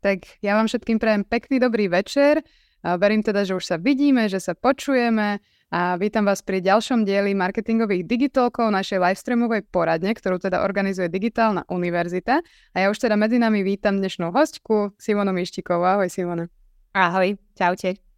[0.00, 2.40] Tak ja vám všetkým prajem pekný dobrý večer.
[2.80, 7.36] Verím teda, že už sa vidíme, že sa počujeme a vítam vás pri ďalšom dieli
[7.36, 12.40] marketingových digitalkov našej livestreamovej poradne, ktorú teda organizuje Digitálna univerzita.
[12.74, 15.84] A ja už teda medzi nami vítam dnešnú hostku Simonu Mištikovú.
[15.84, 16.48] Ahoj Simona.
[16.96, 18.09] Ahoj, čaute.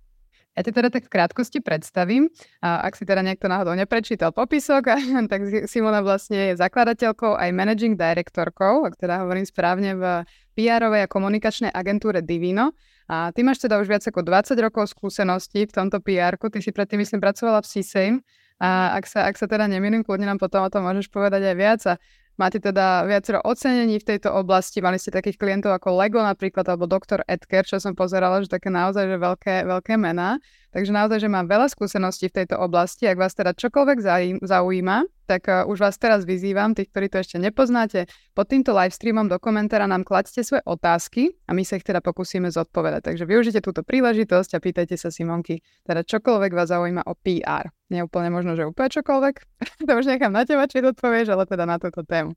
[0.52, 2.28] Ja ti teda tak v krátkosti predstavím.
[2.60, 4.92] A ak si teda niekto náhodou neprečítal popisok,
[5.32, 10.04] tak Simona vlastne je zakladateľkou aj managing directorkou, ak teda hovorím správne, v
[10.52, 12.76] PR-ovej a komunikačnej agentúre Divino.
[13.08, 16.52] A ty máš teda už viac ako 20 rokov skúseností v tomto PR-ku.
[16.52, 18.14] Ty si predtým, myslím, pracovala v CSAM.
[18.62, 21.56] A ak sa, ak sa teda nemýlim, kľudne nám potom o tom môžeš povedať aj
[21.56, 21.80] viac.
[21.88, 21.98] A
[22.40, 26.88] Máte teda viacero ocenení v tejto oblasti, mali ste takých klientov ako Lego napríklad, alebo
[26.88, 27.20] Dr.
[27.28, 30.40] Edgar, čo som pozerala, že také naozaj že veľké, veľké mená.
[30.72, 33.04] Takže naozaj, že mám veľa skúseností v tejto oblasti.
[33.04, 33.98] Ak vás teda čokoľvek
[34.40, 34.96] zaujíma,
[35.28, 39.36] tak uh, už vás teraz vyzývam, tých, ktorí to ešte nepoznáte, pod týmto livestreamom do
[39.36, 43.12] komentára nám kladste svoje otázky a my sa ich teda pokúsime zodpovedať.
[43.12, 47.68] Takže využite túto príležitosť a pýtajte sa Simonky, teda čokoľvek vás zaujíma o PR.
[47.92, 49.34] Nie úplne možno, že úplne čokoľvek,
[49.88, 52.32] to už nechám na teba, či odpovieš, ale teda na túto tému.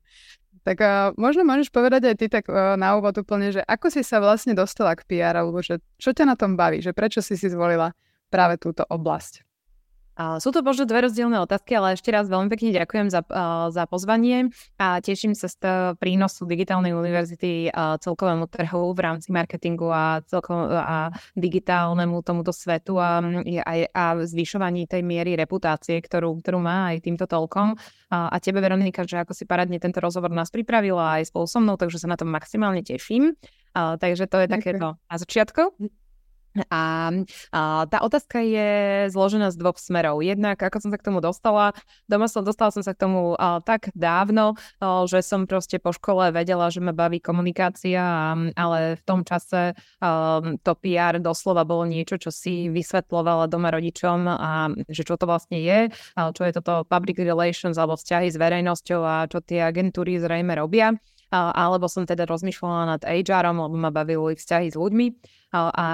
[0.60, 4.04] Tak uh, možno môžeš povedať aj ty tak uh, na úvod úplne, že ako si
[4.04, 7.38] sa vlastne dostala k PR, alebo že čo ťa na tom baví, že prečo si
[7.40, 7.96] si zvolila
[8.30, 9.46] práve túto oblasť.
[10.16, 13.20] Sú to možno dve rozdielne otázky, ale ešte raz veľmi pekne ďakujem za,
[13.68, 14.48] za pozvanie
[14.80, 15.60] a teším sa z
[16.00, 23.20] prínosu Digitálnej univerzity celkovému trhu v rámci marketingu a, celkom, a digitálnemu tomuto svetu a,
[23.60, 27.76] a, a zvyšovaní tej miery reputácie, ktorú, ktorú má aj týmto toľkom.
[28.08, 31.60] A, a tebe, Veronika, že ako si paradne tento rozhovor nás pripravila aj spolu so
[31.60, 33.36] mnou, takže sa na to maximálne teším.
[33.76, 35.76] A, takže to je takéto na začiatku.
[36.72, 37.12] A,
[37.52, 38.70] a tá otázka je
[39.12, 40.24] zložená z dvoch smerov.
[40.24, 41.76] Jednak, ako som sa k tomu dostala,
[42.08, 45.92] doma som, dostala som sa k tomu a, tak dávno, a, že som proste po
[45.92, 51.68] škole vedela, že ma baví komunikácia, a, ale v tom čase a, to PR doslova
[51.68, 56.42] bolo niečo, čo si vysvetlovala doma rodičom a že čo to vlastne je, a čo
[56.44, 60.96] je toto public relations alebo vzťahy s verejnosťou a čo tie agentúry zrejme robia.
[61.34, 65.06] Alebo som teda rozmýšľala nad HRom, lebo ma bavili vzťahy s ľuďmi.
[65.58, 65.86] A, a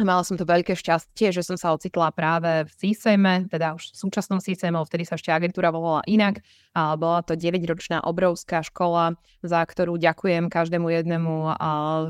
[0.00, 3.96] Mala som to veľké šťastie, že som sa ocitla práve v CSM, teda už v
[4.00, 6.40] súčasnom CSM, vtedy sa ešte agentúra volala inak.
[6.72, 11.52] A bola to 9-ročná obrovská škola, za ktorú ďakujem každému jednému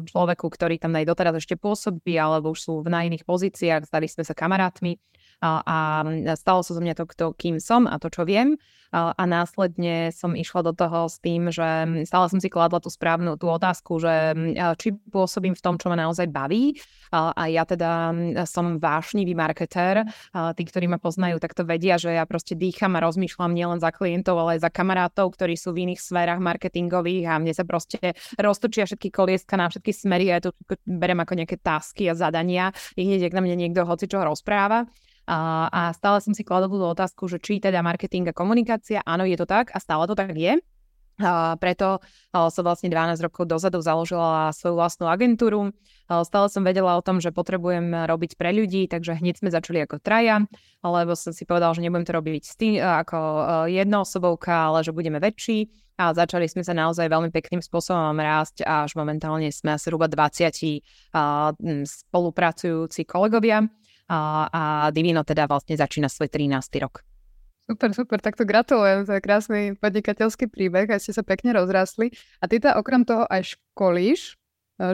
[0.07, 4.23] človeku, ktorý tam aj doteraz ešte pôsobí, alebo už sú na iných pozíciách, stali sme
[4.23, 4.95] sa kamarátmi
[5.41, 6.05] a,
[6.37, 8.61] stalo sa zo mňa to, kto, kým som a to, čo viem.
[8.91, 11.65] A, následne som išla do toho s tým, že
[12.05, 14.35] stále som si kladla tú správnu tú otázku, že
[14.77, 16.75] či pôsobím v tom, čo ma naozaj baví.
[17.15, 18.11] A, ja teda
[18.51, 20.05] som vášnivý marketér.
[20.35, 23.95] Tí, ktorí ma poznajú, tak to vedia, že ja proste dýcham a rozmýšľam nielen za
[23.95, 28.19] klientov, ale aj za kamarátov, ktorí sú v iných sférach marketingových a mne sa proste
[28.37, 32.75] roztočia všetky kolieska na všetky smery a ja to berem ako nejaké tasky a zadania.
[32.99, 34.91] I hneď, na mne niekto hoci čo rozpráva.
[35.31, 39.23] A, a stále som si kladol tú otázku, že či teda marketing a komunikácia, áno,
[39.23, 40.59] je to tak a stále to tak je.
[41.21, 42.01] A preto
[42.33, 45.69] som vlastne 12 rokov dozadu založila svoju vlastnú agentúru.
[46.09, 50.01] Stále som vedela o tom, že potrebujem robiť pre ľudí, takže hneď sme začali ako
[50.01, 50.43] traja,
[50.81, 53.19] lebo som si povedal, že nebudem to robiť tým, ako
[53.69, 55.69] jednoosobovka, ale že budeme väčší.
[56.01, 60.81] A začali sme sa naozaj veľmi pekným spôsobom rásť až momentálne sme zhruba 20
[61.85, 63.69] spolupracujúci kolegovia
[64.11, 66.59] a, a Divino teda vlastne začína svoj 13.
[66.83, 67.07] rok.
[67.71, 72.11] Super, super, takto gratulujem, to je krásny podnikateľský príbeh, aj ste sa pekne rozrastli.
[72.43, 74.35] A ty teda okrem toho aj školíš,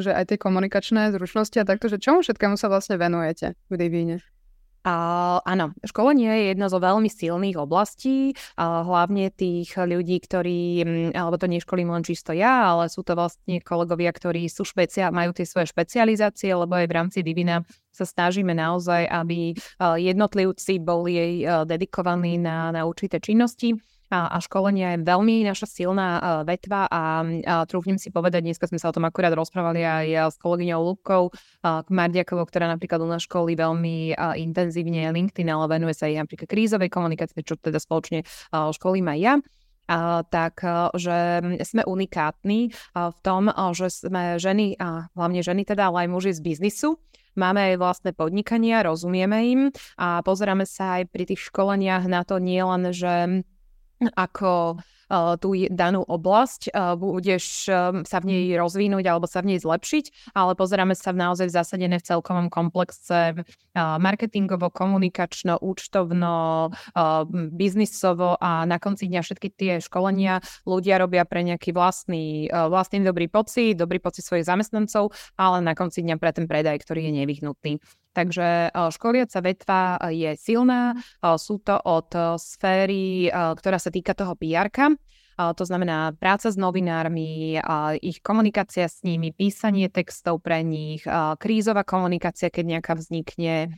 [0.05, 4.21] že aj tie komunikačné zručnosti a takto, že čomu všetkému sa vlastne venujete v Divíne?
[4.87, 11.51] Áno, školenie je jedna zo veľmi silných oblastí, a hlavne tých ľudí, ktorí, alebo to
[11.51, 15.75] neškolím len čisto ja, ale sú to vlastne kolegovia, ktorí sú špecia- majú tie svoje
[15.75, 19.59] špecializácie, lebo aj v rámci Divina sa snažíme naozaj, aby
[19.99, 23.75] jednotlivci boli dedikovaní na, na určité činnosti
[24.11, 26.09] a, a školenia je veľmi naša silná
[26.47, 30.37] vetva a, a trúfnem si povedať, dneska sme sa o tom akurát rozprávali aj s
[30.39, 31.31] kolegyňou Lubkou
[31.91, 36.91] Mardiakovou, ktorá napríklad u nás školy veľmi intenzívne LinkedIn, ale venuje sa aj napríklad krízovej
[36.91, 38.23] komunikácie, čo teda spoločne
[38.53, 39.35] školím aj ja.
[39.87, 40.67] Uh, tak,
[40.99, 46.35] že sme unikátni v tom, že sme ženy, a hlavne ženy teda, ale aj muži
[46.35, 46.99] z biznisu,
[47.39, 49.61] máme aj vlastné podnikania, rozumieme im
[49.95, 53.47] a pozeráme sa aj pri tých školeniach na to nie len, že
[54.01, 54.81] ako
[55.39, 57.71] tú danú oblasť, budeš
[58.03, 62.03] sa v nej rozvinúť alebo sa v nej zlepšiť, ale pozeráme sa v naozaj zasadené
[62.03, 63.47] v celkovom komplexe
[63.79, 66.75] marketingovo, komunikačno, účtovno,
[67.55, 73.31] biznisovo a na konci dňa všetky tie školenia ľudia robia pre nejaký vlastný, vlastný dobrý
[73.31, 77.73] pocit, dobrý pocit svojich zamestnancov, ale na konci dňa pre ten predaj, ktorý je nevyhnutný.
[78.17, 80.97] Takže školiaca vetva je silná,
[81.37, 82.09] sú to od
[82.41, 84.73] sféry, ktorá sa týka toho pr
[85.37, 87.61] to znamená práca s novinármi,
[88.01, 91.05] ich komunikácia s nimi, písanie textov pre nich,
[91.37, 93.77] krízová komunikácia, keď nejaká vznikne,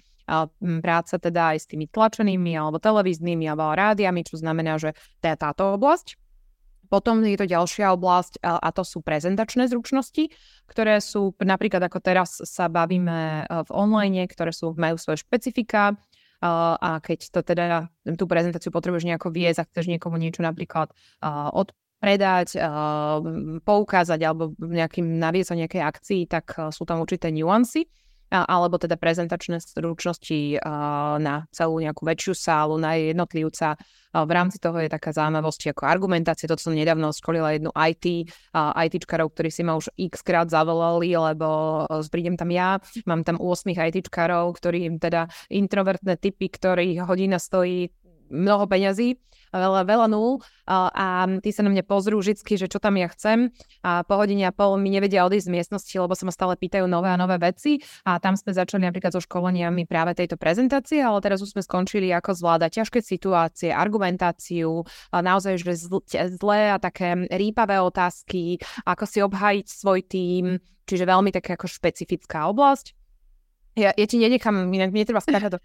[0.86, 5.36] práca teda aj s tými tlačenými alebo televíznymi alebo rádiami, čo znamená, že to je
[5.40, 6.14] táto oblasť.
[6.88, 10.32] Potom je to ďalšia oblasť a to sú prezentačné zručnosti,
[10.64, 15.96] ktoré sú napríklad ako teraz sa bavíme e, v online, ktoré sú, majú svoje špecifika
[16.40, 20.86] a keď to teda tú prezentáciu potrebuješ nejako viesť a chceš niekomu niečo napríklad
[21.50, 22.54] od predať,
[23.66, 27.90] poukázať alebo nejakým naviesť o nejakej akcii, tak sú tam určité nuancy
[28.28, 30.60] alebo teda prezentačné stručnosti
[31.18, 33.80] na celú nejakú väčšiu sálu, na jednotlivca.
[34.08, 36.48] V rámci toho je taká zaujímavosť ako argumentácia.
[36.48, 41.84] To som nedávno školila jednu IT, ITčkarov, ktorí si ma už x krát zavolali, lebo
[42.08, 47.92] prídem tam ja, mám tam 8 ITčkarov, ktorí teda introvertné typy, ktorých hodina stojí
[48.30, 49.16] mnoho peňazí,
[49.52, 51.06] veľa, veľa nul a, a
[51.40, 53.48] tí sa na mňa pozrú vždy, že čo tam ja chcem
[53.80, 56.84] a po hodine a pol mi nevedia odísť z miestnosti, lebo sa ma stále pýtajú
[56.84, 61.24] nové a nové veci a tam sme začali napríklad so školeniami práve tejto prezentácie, ale
[61.24, 65.88] teraz už sme skončili ako zvládať ťažké situácie, argumentáciu, a naozaj že
[66.36, 70.44] zlé a také rýpavé otázky, ako si obhájiť svoj tým,
[70.84, 72.97] čiže veľmi taká ako špecifická oblasť.
[73.78, 75.58] Ja, ja ti nenechám, inak mne treba skážať do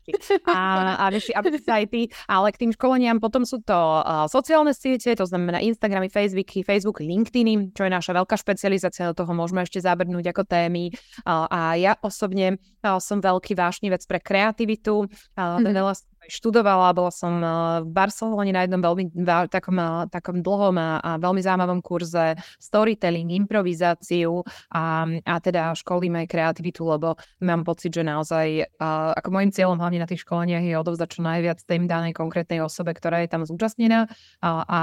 [0.46, 0.58] a,
[1.02, 5.18] a vieš, aby aj ty, ale k tým školeniam potom sú to uh, sociálne siete,
[5.18, 9.82] to znamená Instagramy, Facebooky, Facebook, LinkedIny, čo je naša veľká špecializácia, do toho môžeme ešte
[9.82, 10.94] zabrnúť ako témy.
[11.26, 15.74] Uh, a ja osobne uh, som veľký vášnivec pre kreativitu, uh, mm.
[15.74, 15.94] veľa
[16.30, 17.50] študovala, bola som eh,
[17.84, 19.14] v Barcelone na jednom veľmi
[19.50, 26.24] takom, eh, takom dlhom a, a veľmi zaujímavom kurze storytelling, improvizáciu a, a teda školím
[26.24, 30.64] aj kreativitu, lebo mám pocit, že naozaj a, ako môjim cieľom hlavne na tých školeniach
[30.64, 34.08] je odovzdať čo najviac tým danej konkrétnej osobe, ktorá je tam zúčastnená
[34.40, 34.82] a, a,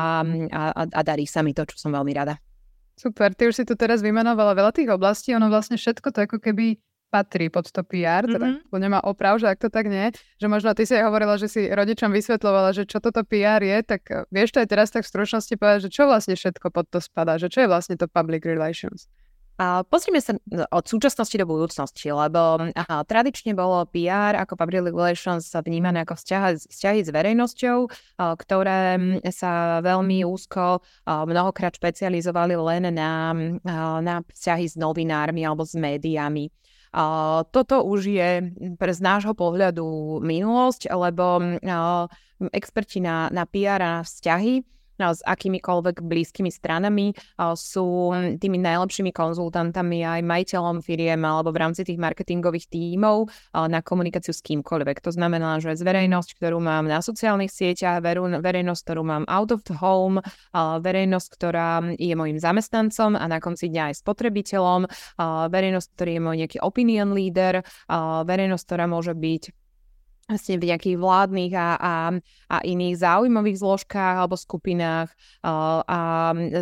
[0.50, 2.36] a, a darí sa mi to, čo som veľmi rada.
[3.00, 6.36] Super, ty už si tu teraz vymenovala veľa tých oblastí, ono vlastne všetko to ako
[6.36, 6.76] keby
[7.10, 8.78] patrí pod to PR, teda mm-hmm.
[8.78, 11.66] nemá oprav, že ak to tak nie, že možno ty si aj hovorila, že si
[11.66, 15.10] rodičom vysvetlovala, že čo toto PR je, tak eh, vieš to aj teraz tak v
[15.10, 18.46] stručnosti povedať, že čo vlastne všetko pod to spadá, že čo je vlastne to public
[18.46, 19.10] relations?
[19.60, 20.32] A pozrime sa
[20.72, 26.64] od súčasnosti do budúcnosti, lebo aha, tradične bolo PR ako public relations vnímané ako vzťahy,
[26.64, 27.78] vzťahy s verejnosťou,
[28.40, 33.36] ktoré hm, sa veľmi úzko mnohokrát špecializovali len na,
[34.00, 36.48] na vzťahy s novinármi alebo s médiami.
[37.54, 38.30] Toto už je
[38.74, 42.10] pre z nášho pohľadu minulosť, lebo uh,
[42.50, 44.66] experti na, na PR a na vzťahy
[45.00, 47.16] s akýmikoľvek blízkymi stranami,
[47.56, 54.36] sú tými najlepšími konzultantami aj majiteľom firiem alebo v rámci tých marketingových tímov na komunikáciu
[54.36, 55.00] s kýmkoľvek.
[55.00, 59.64] To znamená, že z verejnosť, ktorú mám na sociálnych sieťach, verejnosť, ktorú mám out of
[59.64, 60.20] the home,
[60.56, 64.90] verejnosť, ktorá je môjim zamestnancom a na konci dňa aj spotrebiteľom,
[65.48, 67.64] verejnosť, ktorý je môj nejaký opinion leader,
[68.26, 69.42] verejnosť, ktorá môže byť
[70.30, 71.94] vlastne v nejakých vládnych a, a,
[72.46, 75.10] a iných záujmových zložkách alebo skupinách.
[75.42, 75.98] A, a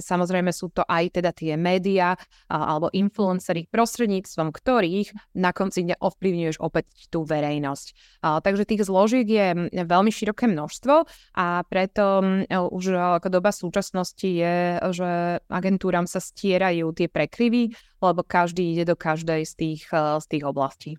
[0.01, 2.17] samozrejme sú to aj teda tie médiá
[2.49, 7.87] alebo influencery, prostredníctvom ktorých na konci dňa ovplyvňuješ opäť tú verejnosť.
[8.25, 9.47] A, takže tých zložiek je
[9.85, 11.05] veľmi široké množstvo
[11.37, 15.11] a preto už ako doba súčasnosti je, že
[15.53, 20.97] agentúram sa stierajú tie prekryvy, lebo každý ide do každej z tých, z tých oblastí.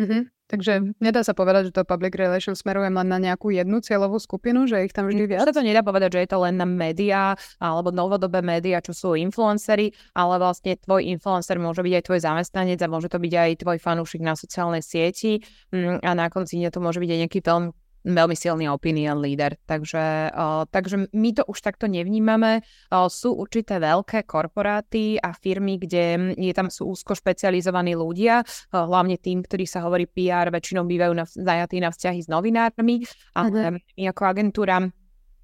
[0.00, 0.37] Mm-hmm.
[0.48, 4.64] Takže nedá sa povedať, že to public relations smeruje len na nejakú jednu cieľovú skupinu,
[4.64, 5.44] že ich tam vždy viac?
[5.44, 9.12] Sa to nedá povedať, že je to len na médiá alebo novodobé médiá, čo sú
[9.12, 13.50] influencery, ale vlastne tvoj influencer môže byť aj tvoj zamestnanec a môže to byť aj
[13.60, 17.40] tvoj fanúšik na sociálnej sieti mm, a na konci dňa to môže byť aj nejaký
[17.44, 17.76] film
[18.08, 19.54] veľmi silný opinion leader.
[19.68, 22.64] Takže, uh, takže my to už takto nevnímame.
[22.88, 28.88] Uh, sú určité veľké korporáty a firmy, kde je tam sú úzko špecializovaní ľudia, uh,
[28.88, 33.04] hlavne tým, ktorí sa hovorí PR, väčšinou bývajú na, zajatí na vzťahy s novinármi.
[33.36, 33.76] A uh-huh.
[33.76, 34.88] my ako agentúra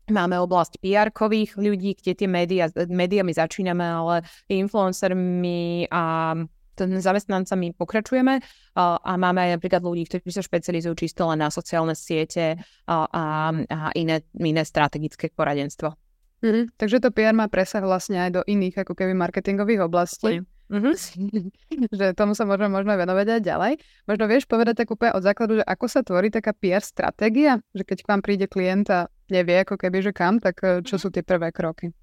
[0.04, 4.20] Máme oblasť PR-kových ľudí, kde tie médiá, médiami začíname, ale
[4.52, 6.36] influencermi a
[6.76, 8.42] zamestnancami pokračujeme
[8.74, 13.24] a máme aj napríklad ľudí, ktorí sa špecializujú čisto len na sociálne siete a, a,
[13.54, 15.94] a iné, iné strategické poradenstvo.
[16.44, 16.64] Mm-hmm.
[16.76, 20.44] Takže to PR má presah vlastne aj do iných ako keby marketingových oblastí.
[20.68, 20.94] Mm-hmm.
[21.98, 23.72] že tomu sa môžeme možno venovať aj ďalej.
[24.04, 27.64] Možno vieš povedať tak úplne od základu, že ako sa tvorí taká PR stratégia?
[27.72, 31.00] Že keď k vám príde klient a nevie ako keby, že kam, tak čo mhm.
[31.00, 31.96] sú tie prvé kroky?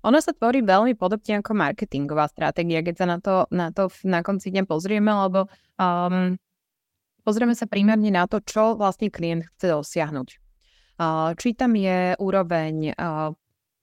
[0.00, 4.24] Ono sa tvorí veľmi podobne ako marketingová stratégia, keď sa na to na, to na
[4.24, 5.44] konci dňa pozrieme, lebo
[5.76, 6.40] um,
[7.20, 10.28] pozrieme sa primárne na to, čo vlastne klient chce dosiahnuť.
[11.00, 13.32] Uh, či tam je úroveň uh,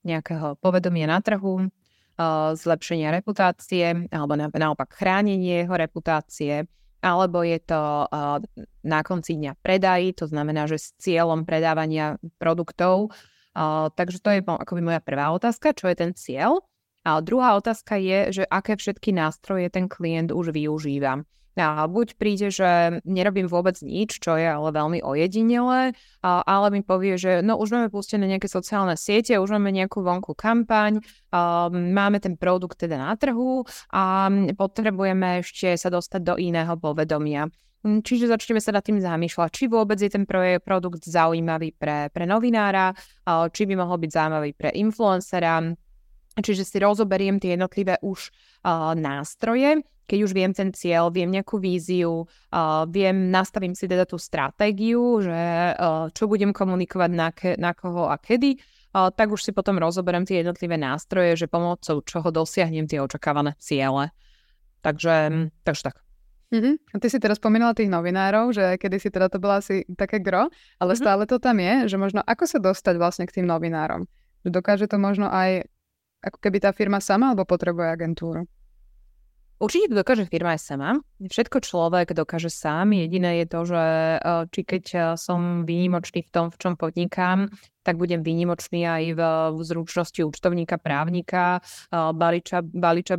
[0.02, 6.66] nejakého povedomia na trhu, uh, zlepšenia reputácie, alebo na, naopak chránenie jeho reputácie,
[6.98, 8.42] alebo je to uh,
[8.82, 13.37] na konci dňa predaj, to znamená, že s cieľom predávania produktov Uh,
[13.98, 16.62] takže to je akoby moja prvá otázka, čo je ten cieľ.
[17.02, 21.26] A druhá otázka je, že aké všetky nástroje ten klient už využíva.
[21.58, 25.90] A buď príde, že nerobím vôbec nič, čo je ale veľmi ojedinelé,
[26.22, 30.38] ale mi povie, že no už máme pustené nejaké sociálne siete, už máme nejakú vonku
[30.38, 31.02] kampaň,
[31.74, 37.50] máme ten produkt teda na trhu a potrebujeme ešte sa dostať do iného povedomia.
[37.88, 40.28] Hm, čiže začneme sa nad tým zamýšľať, či vôbec je ten
[40.60, 42.92] produkt zaujímavý pre, pre novinára,
[43.24, 45.72] či by mohol byť zaujímavý pre influencera.
[46.36, 48.28] Čiže si rozoberiem tie jednotlivé už
[48.92, 52.28] nástroje, keď už viem ten cieľ, viem nejakú víziu,
[52.92, 55.72] viem, nastavím si teda tú stratégiu, že
[56.12, 58.60] čo budem komunikovať na, ke, na koho a kedy,
[58.92, 64.12] tak už si potom rozoberiem tie jednotlivé nástroje, že pomocou čoho dosiahnem tie očakávané ciele.
[64.84, 66.07] Takže, takže tak.
[66.48, 66.74] Mm-hmm.
[66.92, 70.16] A ty si teraz spomínala tých novinárov, že kedy si teda to bola asi také
[70.24, 70.48] gro,
[70.80, 70.96] ale mm-hmm.
[70.96, 74.08] stále to tam je, že možno ako sa dostať vlastne k tým novinárom?
[74.48, 75.68] Že dokáže to možno aj
[76.24, 78.42] ako keby tá firma sama alebo potrebuje agentúru?
[79.58, 80.90] Určite to dokáže firma aj sama.
[81.18, 82.94] Všetko človek dokáže sám.
[82.94, 84.18] Jediné je to, že e,
[84.54, 87.50] či keď e, som výnimočný v tom, v čom podnikám,
[87.88, 89.20] tak budem výnimočný aj v,
[89.56, 93.16] v zručnosti účtovníka, právnika, e, baliča, baliča,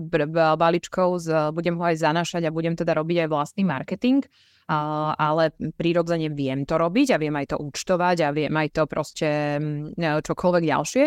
[0.53, 4.21] baličkov, z, budem ho aj zanašať a budem teda robiť aj vlastný marketing.
[4.69, 5.49] Ale
[5.81, 9.97] prirodzene viem to robiť a viem aj to účtovať a viem aj to proste mm,
[10.21, 11.03] čokoľvek ďalšie,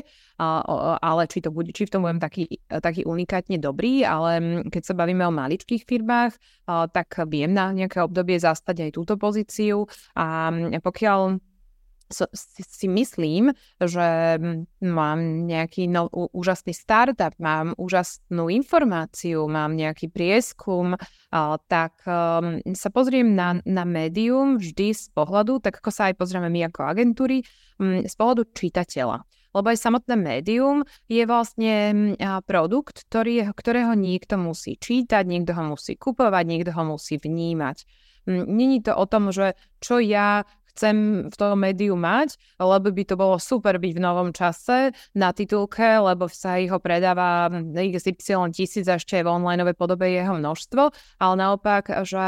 [0.98, 4.82] ale či, to bude, či v tom budem taký, taký unikátne dobrý, ale mm, keď
[4.82, 6.34] sa bavíme o maličkých firmách,
[6.90, 9.86] tak viem na nejaké obdobie zastať aj túto pozíciu.
[10.18, 11.38] A mm, pokiaľ
[12.12, 13.50] si, myslím,
[13.80, 14.38] že
[14.84, 20.94] mám nejaký no, úžasný startup, mám úžasnú informáciu, mám nejaký prieskum,
[21.66, 26.52] tak um, sa pozriem na, na médium vždy z pohľadu, tak ako sa aj pozrieme
[26.52, 27.42] my ako agentúry,
[27.80, 29.24] um, z pohľadu čitateľa.
[29.52, 30.80] Lebo aj samotné médium
[31.12, 31.74] je vlastne
[32.48, 37.84] produkt, ktorý, ktorého niekto musí čítať, niekto ho musí kupovať, niekto ho musí vnímať.
[38.26, 43.14] Není to o tom, že čo ja chcem v tom médiu mať, lebo by to
[43.14, 48.96] bolo super byť v novom čase na titulke, lebo sa ho predáva XY tisíc a
[48.96, 50.82] ešte v online podobe jeho množstvo,
[51.20, 52.24] ale naopak, že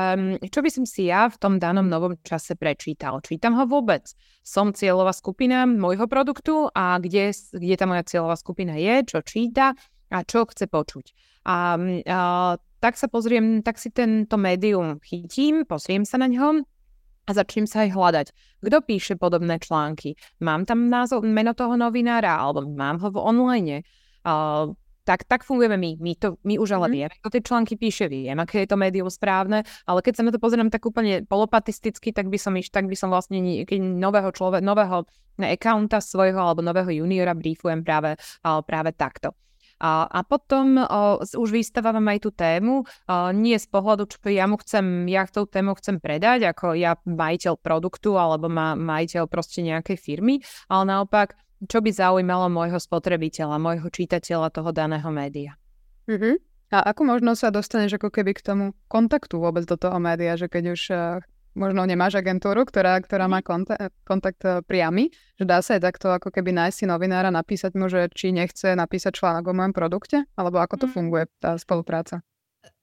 [0.48, 3.24] čo by som si ja v tom danom novom čase prečítal?
[3.24, 4.04] Čítam ho vôbec?
[4.44, 9.72] Som cieľová skupina môjho produktu a kde, kde tá moja cieľová skupina je, čo číta
[10.12, 11.06] a čo chce počuť.
[11.48, 12.20] A, a
[12.84, 16.68] tak sa pozriem, tak si tento médium chytím, pozriem sa na ňom
[17.24, 18.26] a začnem sa aj hľadať.
[18.60, 20.16] Kto píše podobné články?
[20.44, 23.76] Mám tam názov, meno toho novinára, alebo mám ho v online.
[24.24, 24.72] Uh,
[25.04, 25.90] tak, tak fungujeme my.
[26.00, 26.92] My, to, my už ale mm.
[26.96, 30.32] vieme, kto tie články píše, viem, aké je to médium správne, ale keď sa na
[30.32, 34.32] to pozriem tak úplne polopatisticky, tak by som iš, tak by som vlastne keď nového
[34.32, 35.04] človeka, nového
[35.36, 39.36] accounta svojho alebo nového juniora briefujem práve, práve takto.
[39.82, 40.80] A, potom
[41.34, 42.86] už vystavávam aj tú tému,
[43.34, 47.60] nie z pohľadu, čo ja mu chcem, ja tú tému chcem predať, ako ja majiteľ
[47.60, 50.40] produktu alebo ma, majiteľ proste nejakej firmy,
[50.72, 55.56] ale naopak, čo by zaujímalo môjho spotrebiteľa, môjho čitateľa toho daného média.
[56.08, 56.34] Mm-hmm.
[56.74, 60.48] A ako možno sa dostaneš ako keby k tomu kontaktu vôbec do toho média, že
[60.48, 61.22] keď už uh,
[61.54, 66.10] možno nemáš agentúru, ktorá, ktorá má kontakt, kontakt eh, priamy, že dá sa aj takto
[66.10, 70.26] ako keby nájsť si novinára, napísať mu, že či nechce napísať článok o mojom produkte,
[70.34, 70.92] alebo ako to mm.
[70.92, 72.22] funguje, tá spolupráca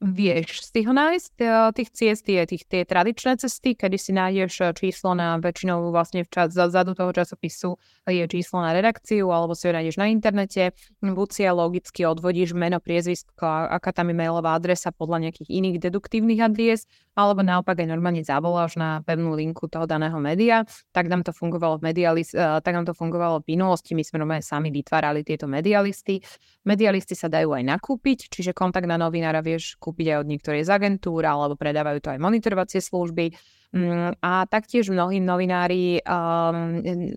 [0.01, 1.33] vieš si ho nájsť.
[1.77, 6.25] Tých ciest je tých, tie tradičné cesty, kedy si nájdeš eh, číslo na väčšinou vlastne
[6.25, 7.77] v čas, zadu toho časopisu
[8.09, 10.73] je číslo na redakciu, alebo si ho nájdeš na internete.
[11.05, 16.41] Buď si logicky odvodíš meno, priezvisko, aká tam je mailová adresa podľa nejakých iných deduktívnych
[16.41, 20.65] adries, alebo naopak aj normálne zavoláš na pevnú linku toho daného média.
[20.95, 23.93] Tak nám to fungovalo v medialist, eh, tak nám to fungovalo v minulosti.
[23.93, 26.25] My sme normálne sami vytvárali tieto medialisty.
[26.65, 30.69] Medialisty sa dajú aj nakúpiť, čiže kontakt na novinára vieš kúpiť aj od niektorej z
[30.71, 33.31] agentúr, alebo predávajú to aj monitorovacie služby.
[33.71, 37.15] Mm, a taktiež mnohí novinári um,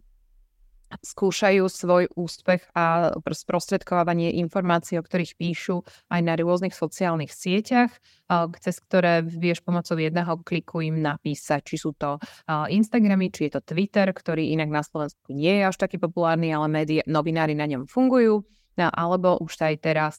[1.03, 5.83] skúšajú svoj úspech a sprostredkovanie informácií, o ktorých píšu
[6.13, 7.91] aj na rôznych sociálnych sieťach,
[8.63, 13.75] cez ktoré vieš pomocou jedného kliku im napísať, či sú to Instagramy, či je to
[13.75, 17.91] Twitter, ktorý inak na Slovensku nie je až taký populárny, ale médiá, novinári na ňom
[17.91, 18.47] fungujú
[18.79, 20.19] alebo už aj teraz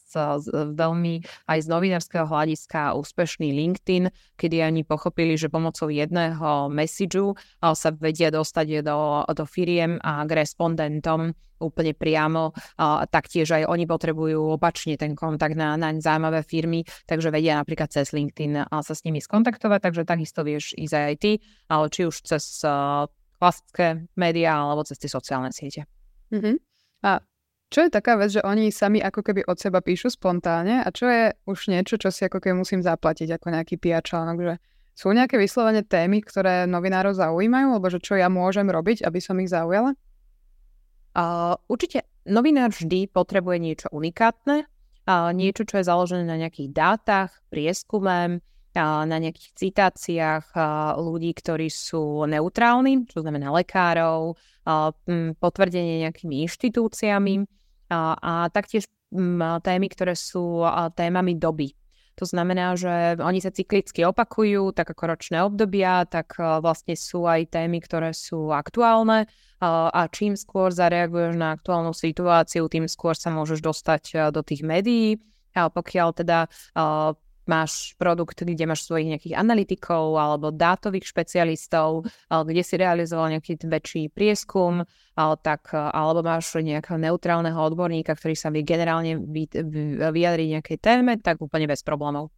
[0.52, 4.08] veľmi aj z novinárskeho hľadiska úspešný LinkedIn,
[4.40, 10.40] kedy oni pochopili, že pomocou jedného messageu sa vedia dostať do, do firiem a k
[10.40, 16.84] respondentom úplne priamo, a taktiež aj oni potrebujú opačne ten kontakt na, na zaujímavé firmy,
[17.08, 21.40] takže vedia napríklad cez LinkedIn sa s nimi skontaktovať, takže takisto vieš ísť aj ty,
[21.72, 22.60] ale či už cez
[23.40, 25.88] klasické médiá alebo cez tie sociálne siete.
[26.28, 26.56] Mm-hmm.
[27.08, 27.24] A
[27.66, 31.10] čo je taká vec, že oni sami ako keby od seba píšu spontánne a čo
[31.10, 34.54] je už niečo, čo si ako keby musím zaplatiť ako nejaký PR článok, že
[34.96, 39.36] sú nejaké vyslovene témy, ktoré novinárov zaujímajú, alebo že čo ja môžem robiť, aby som
[39.42, 39.92] ich zaujala?
[41.16, 47.30] Uh, určite novinár vždy potrebuje niečo unikátne, uh, niečo, čo je založené na nejakých dátach,
[47.52, 50.54] prieskume, uh, na nejakých citáciách
[50.96, 54.94] ľudí, ktorí sú neutrálni, čo znamená lekárov, uh,
[55.36, 57.55] potvrdenie nejakými inštitúciami
[57.90, 58.86] a, a taktiež
[59.62, 60.62] témy, ktoré sú
[60.98, 61.72] témami doby.
[62.16, 67.52] To znamená, že oni sa cyklicky opakujú, tak ako ročné obdobia, tak vlastne sú aj
[67.52, 69.28] témy, ktoré sú aktuálne
[69.60, 75.20] a čím skôr zareaguješ na aktuálnu situáciu, tým skôr sa môžeš dostať do tých médií.
[75.56, 76.48] A pokiaľ teda
[77.46, 84.10] máš produkt, kde máš svojich nejakých analytikov alebo dátových špecialistov, kde si realizoval nejaký väčší
[84.10, 84.82] prieskum,
[85.16, 89.16] tak, alebo máš nejakého neutrálneho odborníka, ktorý sa vie generálne
[90.10, 92.34] vyjadriť nejakej téme, tak úplne bez problémov.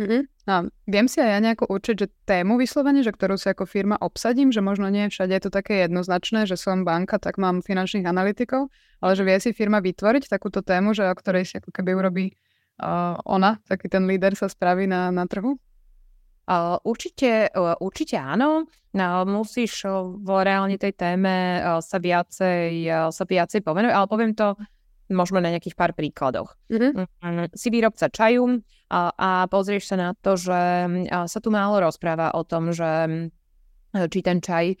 [0.00, 0.48] Mm-hmm.
[0.48, 4.00] A viem si aj ja nejako určiť, že tému vyslovene, že ktorú si ako firma
[4.00, 8.08] obsadím, že možno nie všade je to také jednoznačné, že som banka, tak mám finančných
[8.08, 8.72] analytikov,
[9.04, 12.32] ale že vie si firma vytvoriť takúto tému, že o ktorej si ako keby urobí
[13.24, 15.60] ona, taký ten líder sa spraví na, na trhu?
[16.82, 18.66] Určite, uh, určite áno.
[18.90, 24.34] No, musíš uh, v reálne tej téme uh, sa viacej, sa viacej pomenovať, ale poviem
[24.34, 24.58] to
[25.14, 26.58] možno na nejakých pár príkladoch.
[26.66, 27.54] Mm-hmm.
[27.54, 30.60] Si výrobca čaju uh, a pozrieš sa na to, že
[31.06, 33.30] sa tu málo rozpráva o tom, že
[33.90, 34.74] či ten čaj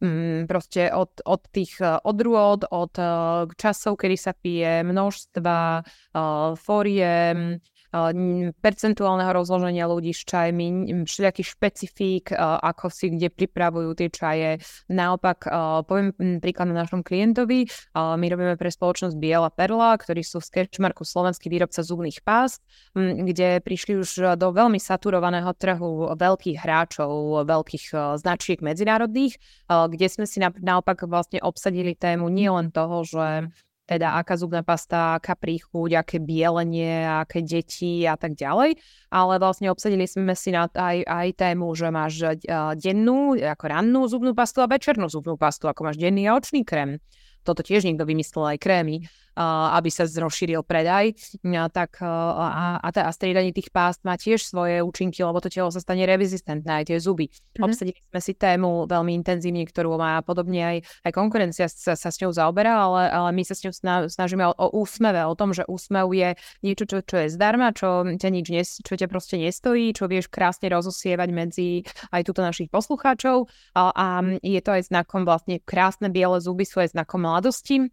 [0.00, 3.08] mm, proste od, od tých eh, odrôd, od eh,
[3.56, 5.82] časov, kedy sa pije, množstva,
[6.54, 7.58] fóriem,
[8.58, 14.50] percentuálneho rozloženia ľudí s čajmi, všelijakých špecifík, ako si kde pripravujú tie čaje.
[14.90, 15.46] Naopak,
[15.86, 16.10] poviem
[16.42, 21.46] príklad na našom klientovi, my robíme pre spoločnosť Biela Perla, ktorí sú v Sketchmarku slovenský
[21.46, 22.58] výrobca zubných pás,
[22.98, 29.38] kde prišli už do veľmi saturovaného trhu veľkých hráčov, veľkých značiek medzinárodných,
[29.70, 35.36] kde sme si naopak vlastne obsadili tému nielen toho, že teda aká zubná pasta, aká
[35.36, 38.80] príchuť, aké bielenie, aké deti a tak ďalej.
[39.12, 42.40] Ale vlastne obsadili sme si na aj, aj tému, že máš
[42.80, 46.96] dennú, ako rannú zubnú pastu a večernú zubnú pastu, ako máš denný a očný krém.
[47.44, 49.04] Toto tiež niekto vymyslel aj krémy
[49.36, 51.14] aby sa rozšíril predaj,
[51.74, 55.82] tak a, a, a striedanie tých pást má tiež svoje účinky, lebo to telo sa
[55.82, 57.26] stane rezistentné, aj tie zuby.
[57.28, 57.64] Mm-hmm.
[57.66, 62.18] Obsadili sme si tému veľmi intenzívne, ktorú má podobne aj, aj konkurencia sa, sa s
[62.22, 63.74] ňou zaoberá, ale, ale my sa s ňou
[64.06, 66.30] snažíme o, o úsmeve, o tom, že úsmev je
[66.62, 70.30] niečo, čo, čo je zdarma, čo ťa nič nes, čo ťa proste nestojí, čo vieš
[70.30, 71.82] krásne rozosievať medzi
[72.14, 74.06] aj túto našich poslucháčov a, a
[74.42, 77.90] je to aj znakom vlastne krásne biele zuby sú aj znakom mladosti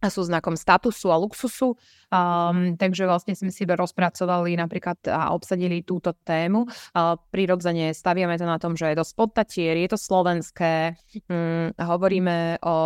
[0.00, 1.76] a sú znakom statusu a luxusu.
[2.10, 6.66] Um, takže vlastne sme si rozpracovali napríklad a obsadili túto tému.
[6.96, 10.98] Uh, prirodzene staviame to na tom, že je to spodtatier, je to slovenské.
[11.30, 12.76] Um, hovoríme, o,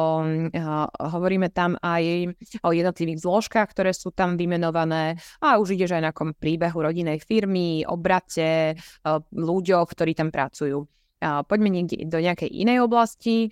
[0.53, 2.35] uh, hovoríme tam aj
[2.67, 7.87] o jednotlivých zložkách, ktoré sú tam vymenované a už ideš aj na príbehu rodinej firmy,
[7.89, 10.85] obrate, uh, ľuďoch, ktorí tam pracujú
[11.49, 13.49] poďme niekde do nejakej inej oblasti.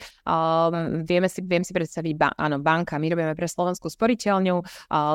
[1.09, 3.01] Vieme si, viem si predstaviť, ba, áno, banka.
[3.01, 4.57] My robíme pre Slovenskú sporiteľňu,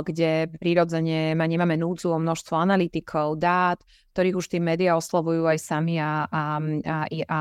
[0.01, 3.77] kde prirodzene nemáme núdzu o množstvo analytikov, dát,
[4.17, 6.99] ktorých už tí médiá oslovujú aj sami a, a, a,
[7.30, 7.39] a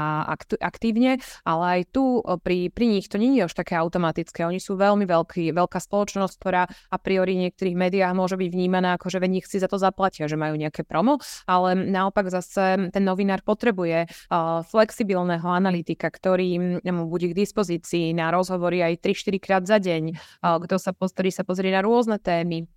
[0.61, 1.17] aktívne,
[1.49, 4.45] ale aj tu pri, pri nich to nie je už také automatické.
[4.45, 9.01] Oni sú veľmi veľký, veľká spoločnosť, ktorá a priori v niektorých médiách môže byť vnímaná
[9.01, 11.17] ako, že nich si za to zaplatia, že majú nejaké promo,
[11.49, 18.29] ale naopak zase ten novinár potrebuje uh, flexibilného analytika, ktorý mu bude k dispozícii na
[18.29, 20.12] rozhovory aj 3-4 krát za deň,
[20.45, 22.69] uh, kto sa, ktorý sa pozrie na rôzne témy,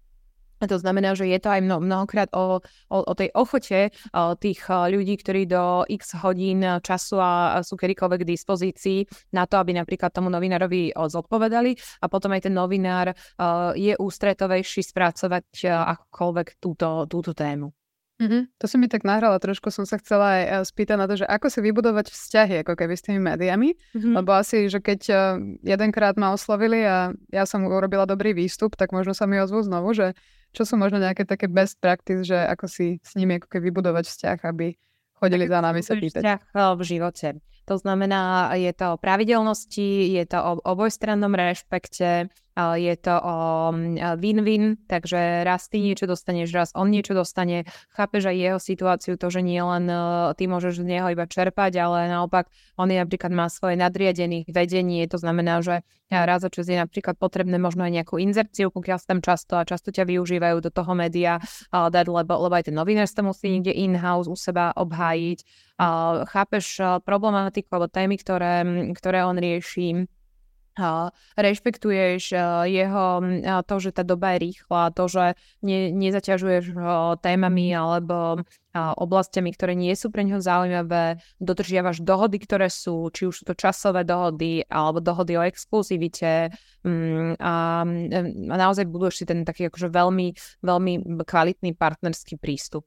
[0.66, 4.66] to znamená, že je to aj mno, mnohokrát o, o, o tej ochote o tých
[4.68, 9.00] ľudí, ktorí do x hodín času a sú kedykoľvek k dispozícii
[9.32, 13.14] na to, aby napríklad tomu novinárovi zodpovedali a potom aj ten novinár
[13.76, 17.72] je ústretovejší spracovať akokoľvek túto, túto tému.
[18.20, 18.60] Mm-hmm.
[18.60, 21.26] To si mi tak nahrala, trošku som sa chcela aj eh, spýtať na to, že
[21.26, 24.14] ako si vybudovať vzťahy ako keby s tými médiami, mm-hmm.
[24.20, 25.20] lebo asi, že keď eh,
[25.64, 29.96] jedenkrát ma oslovili a ja som urobila dobrý výstup, tak možno sa mi ozvú znovu,
[29.96, 30.20] že
[30.54, 34.06] čo sú možno nejaké také best practice, že ako si s nimi ako keby vybudovať
[34.10, 34.74] vzťah, aby
[35.20, 36.22] chodili za nami sa pýtať.
[36.24, 37.28] Vzťah eh, v živote.
[37.70, 42.34] To znamená, je to o pravidelnosti, je to o obojstrannom rešpekte,
[42.76, 43.38] je to o
[43.72, 47.64] mm, win-win, takže raz ty niečo dostaneš, raz on niečo dostane.
[47.96, 49.98] Chápeš aj jeho situáciu, to, že nie len e,
[50.36, 55.08] ty môžeš z neho iba čerpať, ale naopak on je napríklad má svoje nadriadených vedenie,
[55.08, 59.20] to znamená, že raz za čas je napríklad potrebné možno aj nejakú inzerciu, pokiaľ tam
[59.22, 61.38] často a často ťa využívajú do toho média
[61.70, 65.40] dať, lebo, lebo aj ten novinár sa musí niekde in-house u seba obhájiť.
[66.26, 66.66] Chápeš
[67.06, 68.66] problematiku alebo témy, ktoré,
[68.98, 70.10] ktoré on rieši
[71.36, 72.36] rešpektuješ
[72.68, 73.06] jeho
[73.66, 75.26] to, že tá doba je rýchla, to, že
[75.66, 78.44] ne, nezaťažuješ ho témami alebo
[78.76, 83.58] oblastiami, ktoré nie sú pre neho zaujímavé, dodržiavaš dohody, ktoré sú, či už sú to
[83.58, 86.54] časové dohody alebo dohody o exkluzivite
[86.86, 90.28] mm, a, a naozaj buduješ si ten taký akože veľmi,
[90.62, 90.94] veľmi
[91.26, 92.86] kvalitný partnerský prístup.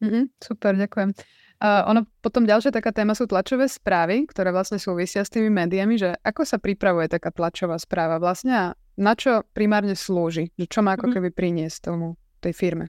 [0.00, 1.12] Mm-hmm, super, ďakujem.
[1.60, 6.00] Uh, ono potom ďalšia taká téma sú tlačové správy, ktoré vlastne súvisia s tými médiami,
[6.00, 10.80] že ako sa pripravuje taká tlačová správa vlastne a na čo primárne slúži, že čo
[10.80, 11.14] má ako mhm.
[11.20, 12.88] keby priniesť tomu tej firme.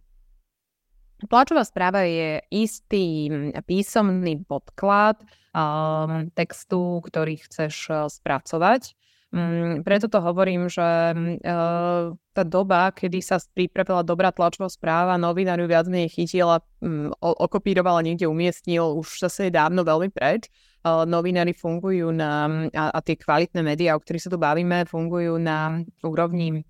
[1.22, 3.30] Tlačová správa je istý
[3.68, 5.22] písomný podklad
[5.54, 8.96] um, textu, ktorý chceš uh, spracovať.
[9.32, 15.56] Mm, preto to hovorím, že uh, tá doba, kedy sa pripravila dobrá tlačová správa, novinár
[15.56, 20.12] ju viac menej chytil a um, okopíroval a niekde umiestnil, už zase je dávno veľmi
[20.12, 20.52] preč.
[20.84, 25.39] Uh, novinári fungujú na, a, a tie kvalitné médiá, o ktorých sa tu bavíme, fungujú
[25.39, 26.67] na úrovni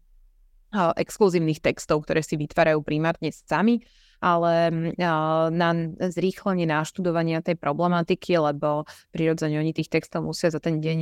[0.77, 3.81] uh, exkluzívnych textov, ktoré si vytvárajú primárne sami
[4.21, 4.69] ale
[5.49, 10.99] na zrýchlenie náštudovania tej problematiky, lebo prirodzene oni tých textov musia za ten deň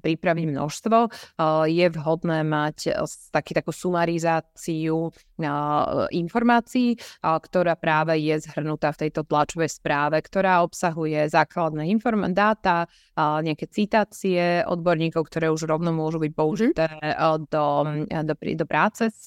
[0.00, 0.98] pripraviť množstvo,
[1.66, 2.94] je vhodné mať
[3.34, 5.10] taký, takú sumarizáciu
[6.14, 12.86] informácií, ktorá práve je zhrnutá v tejto tlačovej správe, ktorá obsahuje základné inform- dáta,
[13.18, 16.38] nejaké citácie odborníkov, ktoré už rovno môžu byť mhm.
[16.38, 16.86] použité
[17.50, 17.66] do,
[18.22, 19.26] do, do práce s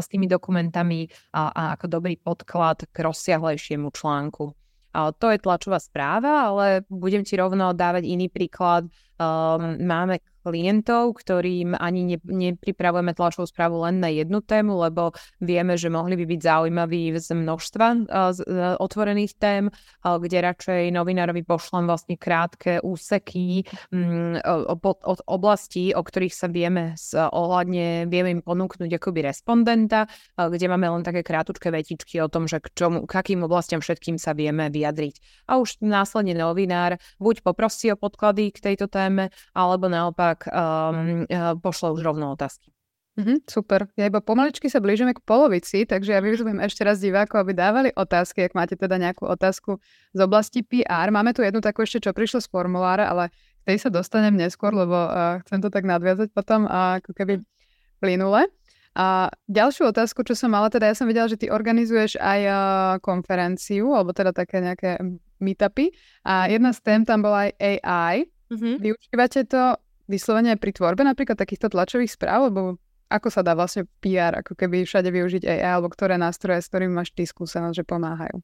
[0.00, 4.54] s tými dokumentami a, a ako dobrý podklad k rozsiahlejšiemu článku.
[4.94, 8.86] To je tlačová správa, ale budem ti rovno dávať iný príklad.
[9.14, 15.80] Um, máme klientov, ktorým ani ne, nepripravujeme tlačovú správu len na jednu tému, lebo vieme,
[15.80, 20.82] že mohli by byť zaujímaví z množstva uh, z, uh, otvorených tém, uh, kde radšej
[20.92, 28.10] novinárovi pošlem vlastne krátke úseky um, od, od oblastí, o ktorých sa vieme s, ohľadne,
[28.12, 32.68] vieme im ponúknuť akoby respondenta, kde máme len také krátučké vetičky o tom, že k,
[32.76, 35.46] čomu, k akým oblastiam všetkým sa vieme vyjadriť.
[35.48, 39.03] A už následne novinár buď poprosí o podklady k tejto téme,
[39.52, 41.26] alebo naopak um,
[41.60, 42.74] pošle už rovno otázky.
[43.14, 43.86] Mm-hmm, super.
[43.94, 47.90] Ja iba pomaličky sa blížime k polovici, takže ja vyzvem ešte raz divákov, aby dávali
[47.94, 49.78] otázky, ak máte teda nejakú otázku
[50.10, 51.14] z oblasti PR.
[51.14, 53.30] Máme tu jednu takú ešte, čo prišlo z formulára, ale
[53.62, 57.38] k tej sa dostanem neskôr, lebo uh, chcem to tak nadviazať potom uh, ako keby
[58.02, 58.50] plynule.
[58.98, 62.56] A ďalšiu otázku, čo som mala, teda ja som videla, že ty organizuješ aj uh,
[62.98, 64.98] konferenciu, alebo teda také nejaké
[65.38, 65.94] meetupy.
[66.26, 68.16] A jedna z tém tam bola aj AI.
[68.54, 68.74] Mm-hmm.
[68.80, 69.62] Využívate to
[70.06, 72.78] vyslovene aj pri tvorbe napríklad takýchto tlačových správ, lebo
[73.12, 76.98] ako sa dá vlastne PR, ako keby všade využiť AI, alebo ktoré nástroje, s ktorými
[76.98, 78.40] máš ty skúsenosť, že pomáhajú?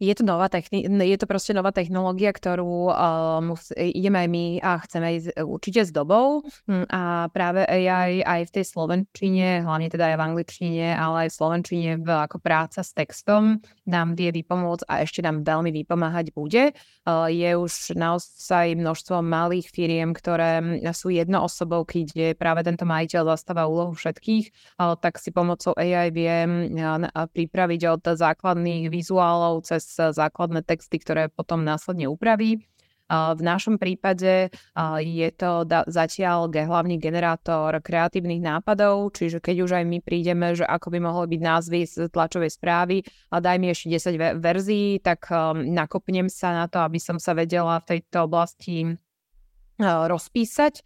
[0.00, 4.70] Je to, nová techni- je to proste nová technológia, ktorú um, ideme aj my a
[4.80, 10.08] chceme ísť určite s dobou hm, a práve AI aj v tej slovenčine, hlavne teda
[10.08, 14.88] aj v angličtine, ale aj v slovenčine v, ako práca s textom nám vie vypomôcť
[14.88, 16.72] a ešte nám veľmi vypomáhať bude.
[17.04, 21.12] Uh, je už naozaj množstvo malých firiem, ktoré sú
[21.44, 27.04] osobou, keď práve tento majiteľ zastáva úlohu všetkých, uh, tak si pomocou AI vie hm,
[27.36, 32.62] pripraviť od základných vizuálov cez základné texty, ktoré potom následne upraví.
[33.10, 34.54] V našom prípade
[35.02, 40.94] je to zatiaľ hlavný generátor kreatívnych nápadov, čiže keď už aj my prídeme, že ako
[40.94, 43.02] by mohli byť názvy z tlačovej správy
[43.34, 47.34] a daj mi ešte 10 verzií, tak um, nakopnem sa na to, aby som sa
[47.34, 48.94] vedela v tejto oblasti
[49.82, 50.78] rozpísať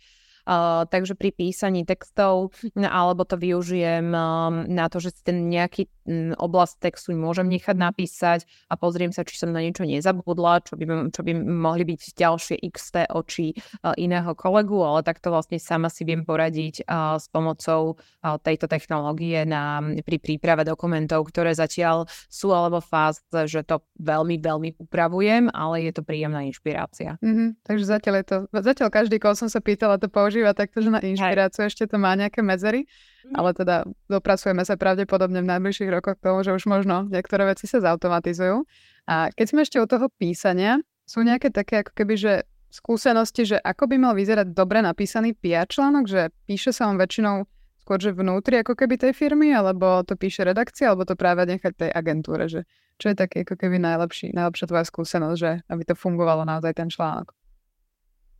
[0.44, 5.88] Uh, takže pri písaní textov alebo to využijem um, na to, že si ten nejaký
[6.04, 10.76] um, oblast textu môžem nechať napísať a pozriem sa, či som na niečo nezabudla, čo
[10.76, 15.88] by, čo by mohli byť ďalšie XT oči uh, iného kolegu, ale takto vlastne sama
[15.88, 22.04] si viem poradiť uh, s pomocou uh, tejto technológie na, pri príprave dokumentov, ktoré zatiaľ
[22.28, 27.16] sú alebo fáze, že to veľmi, veľmi upravujem, ale je to príjemná inšpirácia.
[27.24, 30.82] Mm-hmm, takže zatiaľ je to, zatiaľ každý, koho som sa pýtala, to používa používa takto,
[30.82, 31.68] že na inšpiráciu Hej.
[31.70, 33.38] ešte to má nejaké medzery, mm.
[33.38, 37.70] ale teda dopracujeme sa pravdepodobne v najbližších rokoch k tomu, že už možno niektoré veci
[37.70, 38.66] sa zautomatizujú.
[39.06, 42.32] A keď sme ešte u toho písania, sú nejaké také ako keby, že
[42.74, 47.46] skúsenosti, že ako by mal vyzerať dobre napísaný PR článok, že píše sa on väčšinou
[47.86, 51.70] skôr, že vnútri ako keby tej firmy, alebo to píše redakcia, alebo to práve nechať
[51.78, 52.66] tej agentúre, že
[52.98, 56.90] čo je také ako keby najlepší, najlepšia tvoja skúsenosť, že aby to fungovalo naozaj ten
[56.90, 57.30] článok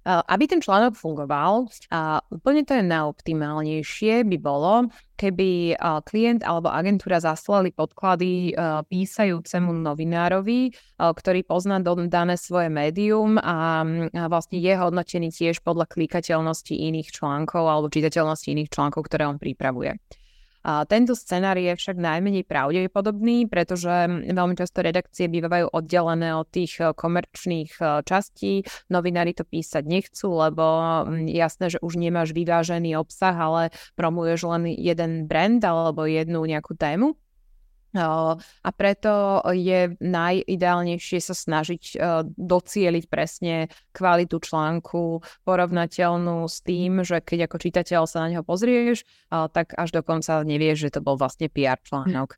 [0.04, 7.24] aby ten článok fungoval, a úplne to je najoptimálnejšie by bolo, keby klient alebo agentúra
[7.24, 8.52] zaslali podklady
[8.92, 13.82] písajúcemu novinárovi, ktorý pozná dané svoje médium a
[14.28, 19.96] vlastne je hodnotený tiež podľa klikateľnosti iných článkov alebo čitateľnosti iných článkov, ktoré on pripravuje.
[20.64, 26.96] Tento scenár je však najmenej pravdepodobný, pretože veľmi často redakcie bývajú oddelené od tých e,
[26.96, 28.64] komerčných e, častí.
[28.88, 30.64] Novinári to písať nechcú, lebo
[31.28, 37.12] jasné, že už nemáš vyvážený obsah, ale promuješ len jeden brand alebo jednu nejakú tému.
[37.94, 41.96] A preto je najideálnejšie sa snažiť
[42.34, 49.06] docieliť presne kvalitu článku porovnateľnú s tým, že keď ako čitateľ sa na neho pozrieš,
[49.30, 52.36] tak až dokonca nevieš, že to bol vlastne PR článok.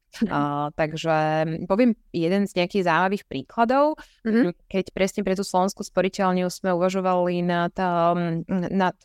[0.77, 1.17] Takže
[1.65, 3.97] poviem jeden z nejakých zaujímavých príkladov.
[4.29, 4.53] Mm-hmm.
[4.69, 7.73] Keď presne pre tú slovenskú sporiteľňu sme uvažovali nad,
[8.53, 8.97] nad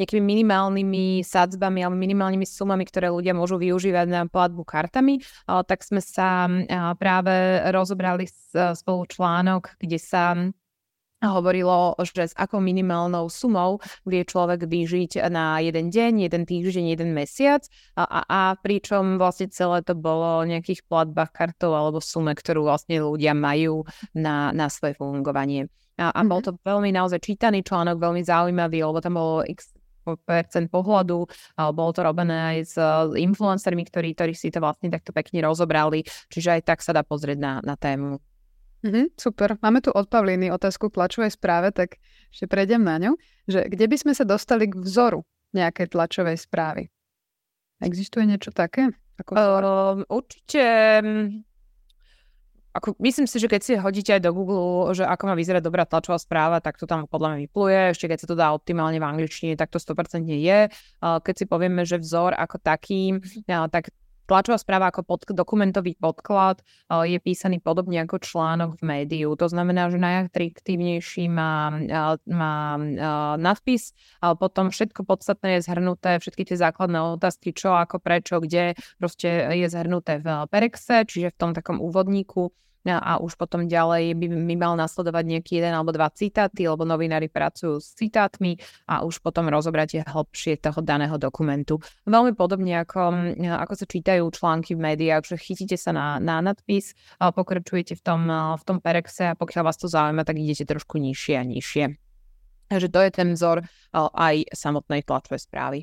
[0.00, 6.00] nejakými minimálnymi sadzbami alebo minimálnymi sumami, ktoré ľudia môžu využívať na platbu kartami, tak sme
[6.00, 6.48] sa
[6.96, 10.36] práve rozobrali spolu článok, kde sa
[11.22, 17.14] hovorilo, že s akou minimálnou sumou vie človek vyžiť na jeden deň, jeden týždeň, jeden
[17.14, 17.62] mesiac
[17.94, 22.66] a, a, a pričom vlastne celé to bolo o nejakých platbách kartov alebo sume, ktorú
[22.66, 23.86] vlastne ľudia majú
[24.18, 25.70] na, na svoje fungovanie.
[26.00, 26.46] A, a bol mhm.
[26.50, 29.70] to veľmi naozaj čítaný článok, veľmi zaujímavý, lebo tam bolo x
[30.26, 31.18] percent pohľadu.
[31.56, 32.74] Bolo to robené aj s
[33.14, 37.38] influencermi, ktorí, ktorí si to vlastne takto pekne rozobrali, čiže aj tak sa dá pozrieť
[37.38, 38.18] na, na tému.
[38.82, 39.54] Mm-hmm, super.
[39.62, 42.02] Máme tu od Pavlíny otázku k tlačovej správe, tak
[42.34, 43.14] ešte prejdem na ňu.
[43.46, 45.22] Že kde by sme sa dostali k vzoru
[45.54, 46.90] nejakej tlačovej správy?
[47.78, 48.90] Existuje niečo také?
[49.22, 50.62] Ako uh, určite
[52.72, 55.84] ako, myslím si, že keď si hodíte aj do Google, že ako má vyzerať dobrá
[55.84, 57.80] tlačová správa, tak to tam podľa mňa vypluje.
[57.92, 60.72] Ešte keď sa to dá optimálne v angličtine, tak to 100% je.
[61.00, 63.92] Keď si povieme, že vzor ako taký, tak
[64.32, 69.36] tlačová správa ako pod, dokumentový podklad je písaný podobne ako článok v médiu.
[69.36, 71.76] To znamená, že najatraktívnejší má,
[72.24, 72.56] má
[73.36, 73.92] nadpis,
[74.24, 79.52] ale potom všetko podstatné je zhrnuté, všetky tie základné otázky, čo, ako, prečo, kde, proste
[79.52, 82.56] je zhrnuté v Perexe, čiže v tom takom úvodníku
[82.88, 87.30] a už potom ďalej by mi mal nasledovať nejaký jeden alebo dva citáty, lebo novinári
[87.30, 88.58] pracujú s citátmi
[88.90, 91.78] a už potom rozobratie hlbšie toho daného dokumentu.
[92.02, 96.98] Veľmi podobne ako, ako sa čítajú články v médiách, že chytíte sa na, na nadpis,
[97.22, 98.26] pokračujete v tom,
[98.58, 101.84] v tom perexe a pokiaľ vás to zaujíma, tak idete trošku nižšie a nižšie.
[102.72, 105.78] Takže to je ten vzor aj samotnej tlačovej správy.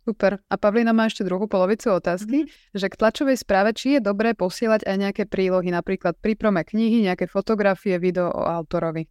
[0.00, 0.40] Super.
[0.48, 2.72] A Pavlina má ešte druhú polovicu otázky, mm-hmm.
[2.72, 7.28] že k tlačovej správe, či je dobré posielať aj nejaké prílohy, napríklad príprome knihy, nejaké
[7.28, 9.04] fotografie, video o autorovi.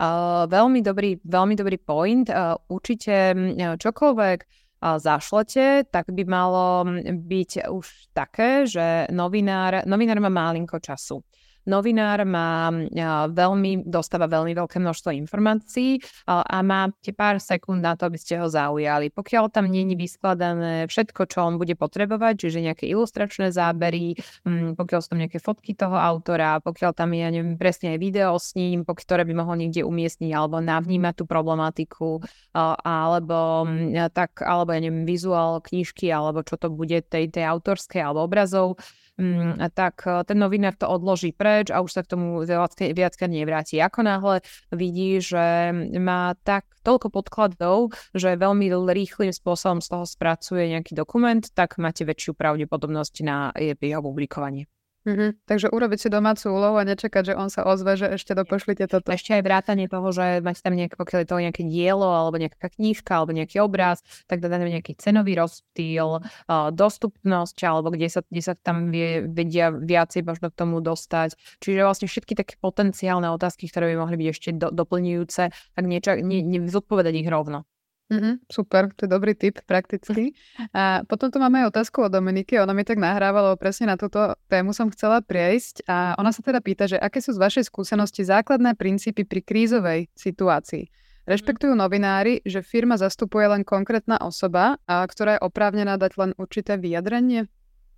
[0.00, 2.24] Uh, veľmi dobrý, veľmi dobrý point.
[2.30, 10.22] Uh, určite uh, čokoľvek uh, zašlete, tak by malo byť už také, že novinár, novinár
[10.22, 11.20] má málinko času
[11.68, 12.70] novinár má
[13.28, 18.46] veľmi, dostáva veľmi veľké množstvo informácií a máte pár sekúnd na to, aby ste ho
[18.48, 19.12] zaujali.
[19.12, 24.78] Pokiaľ tam nie je vyskladané všetko, čo on bude potrebovať, čiže nejaké ilustračné zábery, mm,
[24.78, 28.36] pokiaľ sú tam nejaké fotky toho autora, pokiaľ tam je, ja neviem, presne aj video
[28.36, 32.22] s ním, ktoré by mohol niekde umiestniť alebo navnímať tú problematiku,
[32.54, 38.00] alebo mm, tak, alebo ja neviem, vizuál knižky, alebo čo to bude tej, tej autorskej
[38.04, 38.76] alebo obrazov,
[39.76, 43.78] tak e, ten novinár to odloží preč a už sa k tomu viackrát nevráti.
[43.78, 44.40] Ako náhle
[44.72, 51.44] vidí, že má tak toľko podkladov, že veľmi rýchlým spôsobom z toho spracuje nejaký dokument,
[51.52, 54.64] tak máte väčšiu pravdepodobnosť na jeho publikovanie.
[55.00, 55.48] Mm-hmm.
[55.48, 59.08] Takže urobiť si domácu úlohu a nečakať, že on sa ozve, že ešte dopošlite toto.
[59.08, 62.68] Ešte aj vrátanie toho, že mať tam nejaké, pokiaľ je to nejaké dielo, alebo nejaká
[62.68, 66.20] knižka, alebo nejaký obraz, tak dáme nejaký cenový rozptýl,
[66.76, 71.32] dostupnosť, alebo kde sa, kde sa tam vie, vedia viacej možno k tomu dostať.
[71.64, 76.20] Čiže vlastne všetky také potenciálne otázky, ktoré by mohli byť ešte do, doplňujúce, tak niečo,
[76.20, 77.64] ne, ne, zodpovedať ich rovno.
[78.10, 80.34] Mm-hmm, super, to je dobrý tip, prakticky.
[80.74, 84.34] A potom tu máme aj otázku od Dominiky, ona mi tak nahrávala, presne na túto
[84.50, 88.26] tému som chcela prejsť a ona sa teda pýta, že aké sú z vašej skúsenosti
[88.26, 90.90] základné princípy pri krízovej situácii.
[91.30, 96.74] Rešpektujú novinári, že firma zastupuje len konkrétna osoba, a ktorá je oprávnená dať len určité
[96.74, 97.46] vyjadrenie?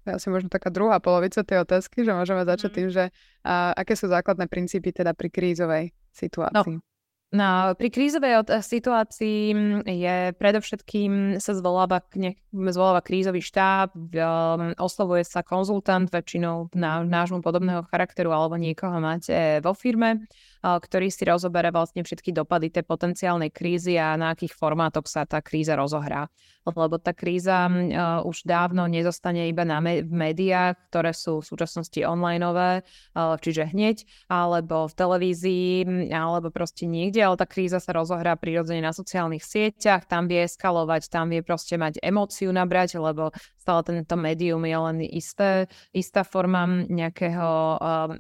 [0.05, 2.77] To je asi možno taká druhá polovica tej otázky, že môžeme začať mm.
[2.77, 3.05] tým, že
[3.47, 6.77] a, aké sú základné princípy teda pri krízovej situácii.
[6.77, 6.92] No.
[7.33, 12.05] No, pri krízovej situácii mm, je predovšetkým sa zvoláva,
[12.53, 19.65] zvoláva krízový štáb, um, oslovuje sa konzultant väčšinou na, nášmu podobného charakteru alebo niekoho máte
[19.65, 20.29] vo firme
[20.63, 25.43] ktorý si rozoberá vlastne všetky dopady tej potenciálnej krízy a na akých formátoch sa tá
[25.43, 26.31] kríza rozohrá.
[26.63, 31.99] Lebo tá kríza uh, už dávno nezostane iba na v médiách, ktoré sú v súčasnosti
[32.07, 32.87] onlineové,
[33.19, 35.75] uh, čiže hneď, alebo v televízii,
[36.15, 41.11] alebo proste niekde, ale tá kríza sa rozohrá prirodzene na sociálnych sieťach, tam vie eskalovať,
[41.11, 46.87] tam vie proste mať emóciu nabrať, lebo stále tento médium je len isté, istá forma
[46.87, 47.51] nejakého
[47.83, 48.15] uh,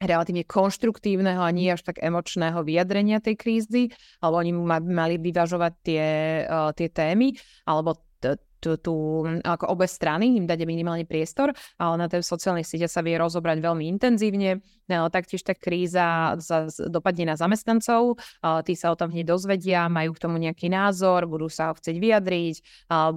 [0.00, 3.82] relatívne konštruktívneho a nie až tak emočného vyjadrenia tej krízy,
[4.20, 4.52] alebo oni
[4.92, 6.06] mali vyvažovať tie,
[6.44, 7.32] uh, tie témy,
[7.64, 8.05] alebo
[8.58, 8.94] tú, tú,
[9.44, 13.60] ako obe strany, im dať minimálne priestor, ale na tej sociálnej siete sa vie rozobrať
[13.60, 14.64] veľmi intenzívne.
[14.86, 18.22] No, taktiež tá kríza za, dopadne na zamestnancov,
[18.62, 21.96] tí sa o tom hneď dozvedia, majú k tomu nejaký názor, budú sa ho chcieť
[21.98, 22.56] vyjadriť,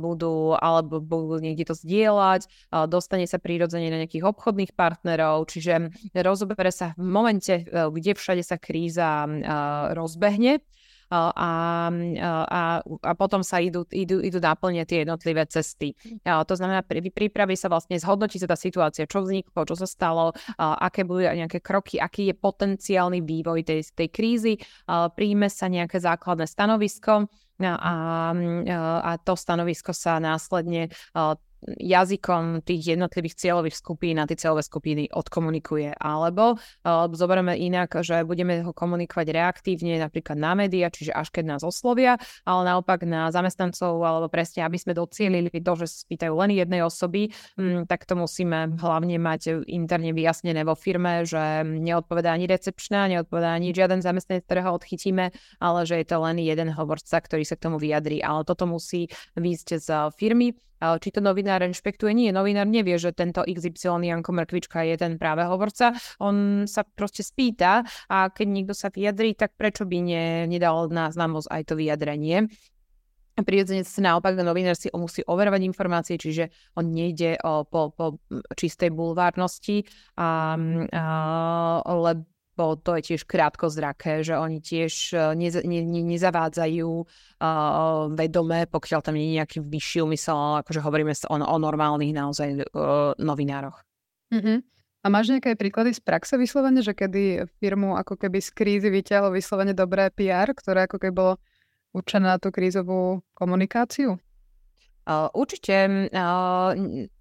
[0.02, 2.49] budú, alebo budú niekde to zdieľať,
[2.89, 8.58] dostane sa prírodzene na nejakých obchodných partnerov, čiže rozobere sa v momente, kde všade sa
[8.58, 9.30] kríza
[9.93, 10.65] rozbehne
[11.10, 11.89] a,
[12.50, 15.98] a, a potom sa idú, idú, idú naplne tie jednotlivé cesty.
[16.26, 20.32] To znamená, pri príprave sa vlastne zhodnotí sa tá situácia, čo vzniklo, čo sa stalo,
[20.58, 24.54] aké budú nejaké kroky, aký je potenciálny vývoj tej, tej krízy,
[24.88, 27.26] príjme sa nejaké základné stanovisko,
[27.60, 28.32] a,
[29.04, 30.88] a to stanovisko sa následne
[31.67, 35.91] jazykom tých jednotlivých cieľových skupín a tie cieľové skupiny odkomunikuje.
[36.00, 41.58] Alebo uh, zoberieme inak, že budeme ho komunikovať reaktívne napríklad na médiá, čiže až keď
[41.58, 42.15] nás oslovia,
[42.48, 47.36] ale naopak na zamestnancov, alebo presne, aby sme docielili to, že spýtajú len jednej osoby,
[47.60, 53.52] um, tak to musíme hlavne mať interne vyjasnené vo firme, že neodpovedá ani recepčná, neodpovedá
[53.52, 57.67] ani žiaden zamestnanec, ktorého odchytíme, ale že je to len jeden hovorca, ktorý sa k
[57.67, 58.24] tomu vyjadrí.
[58.24, 62.15] Ale toto musí výjsť z firmy či to novinár rešpektuje.
[62.15, 65.92] Nie, novinár nevie, že tento XY Janko Mrkvička je ten práve hovorca.
[66.24, 71.12] On sa proste spýta a keď niekto sa vyjadrí, tak prečo by ne, nedal na
[71.12, 72.48] známosť aj to vyjadrenie.
[73.39, 78.20] Prirodzene sa naopak novinár si musí overovať informácie, čiže on nejde o, po, po
[78.52, 79.88] čistej bulvárnosti,
[80.20, 81.04] a, a,
[81.88, 82.28] lebo
[82.60, 88.67] bo to je tiež krátkozraké, že oni tiež e, nez, ne, ne, nezavádzajú uh, vedome,
[88.67, 93.80] pokiaľ tam nie je nejaký vyšší úmysel, akože hovoríme o, o normálnych naozaj uh, novinároch.
[94.36, 94.58] Mm-hmm.
[95.00, 99.32] A máš nejaké príklady z praxe vyslovene, že kedy firmu ako keby z krízy vyťahlo
[99.32, 101.34] vyslovene dobré PR, ktoré ako keby bolo
[101.95, 104.19] určené na tú krízovú komunikáciu?
[105.34, 106.72] Určite, uh,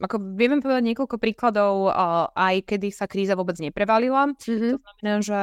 [0.02, 4.28] ako vieme povedať niekoľko príkladov, uh, aj kedy sa kríza vôbec neprevalila.
[4.34, 4.72] Mm-hmm.
[4.74, 5.42] To znamená, že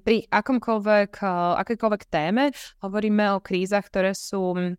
[0.00, 1.12] pri akomkoľvek,
[1.60, 4.76] akékoľvek téme hovoríme o krízach, ktoré sú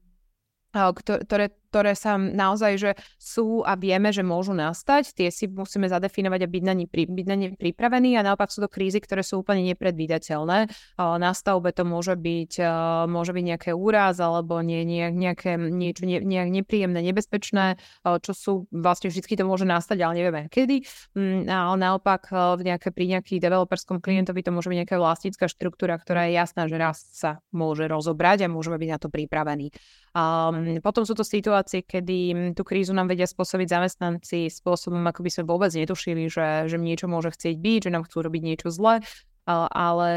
[0.71, 6.43] ktoré, ktoré sa naozaj že sú a vieme, že môžu nastať, tie si musíme zadefinovať
[6.43, 9.39] a byť na, pri, byť na ne pripravení a naopak sú to krízy, ktoré sú
[9.39, 10.67] úplne nepredvídateľné.
[10.99, 12.59] Na stavbe to môže byť,
[13.07, 18.53] môže byť nejaké úraz alebo nie, nie, nejaké niečo ne, nejak nepríjemné, nebezpečné, čo sú
[18.73, 20.83] vlastne vždy to môže nastať, ale nevieme kedy.
[21.15, 22.27] Mm, ale naopak
[22.59, 26.67] v nejaké, pri nejaký developerskom klientovi to môže byť nejaká vlastnícka štruktúra, ktorá je jasná,
[26.67, 29.69] že raz sa môže rozobrať a môžeme byť na to pripravení.
[30.11, 35.21] Um, potom sú to situácie, kedy mm, tú krízu nám vedia spôsobiť zamestnanci spôsobom, ako
[35.21, 38.69] by sme vôbec netušili, že, že niečo môže chcieť byť, že nám chcú robiť niečo
[38.73, 39.05] zlé
[39.49, 40.09] ale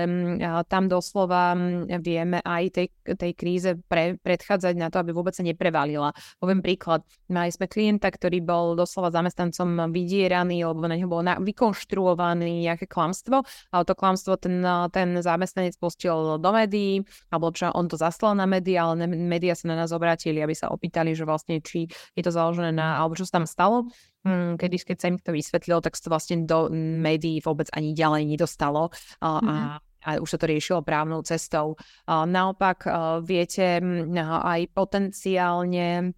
[0.69, 1.57] tam doslova
[2.01, 6.13] vieme aj tej, tej kríze pre, predchádzať na to, aby vôbec sa neprevalila.
[6.39, 7.03] Poviem príklad.
[7.33, 12.85] Mali sme klienta, ktorý bol doslova zamestnancom vydieraný, lebo na neho bolo na, vykonštruovaný nejaké
[12.85, 14.61] klamstvo, ale to klamstvo ten,
[14.93, 17.01] ten zamestnanec pustil do médií,
[17.33, 20.69] alebo čo on to zaslal na médiá, ale médiá sa na nás obrátili, aby sa
[20.69, 24.14] opýtali, že vlastne či je to založené na, alebo čo sa tam stalo mm,
[24.57, 28.25] kedy keď sa im to vysvetlilo, tak sa to vlastne do médií vôbec ani ďalej
[28.25, 28.89] nedostalo
[29.21, 29.49] a, mm-hmm.
[29.49, 29.57] a
[30.05, 31.81] a už sa to riešilo právnou cestou.
[32.05, 32.85] Naopak
[33.25, 33.81] viete
[34.21, 36.13] aj potenciálne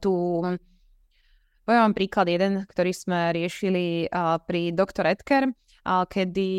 [0.00, 0.12] tu
[1.60, 4.10] Poviem vám príklad jeden, ktorý sme riešili
[4.48, 5.06] pri Dr.
[5.06, 5.54] Edker,
[5.86, 6.50] kedy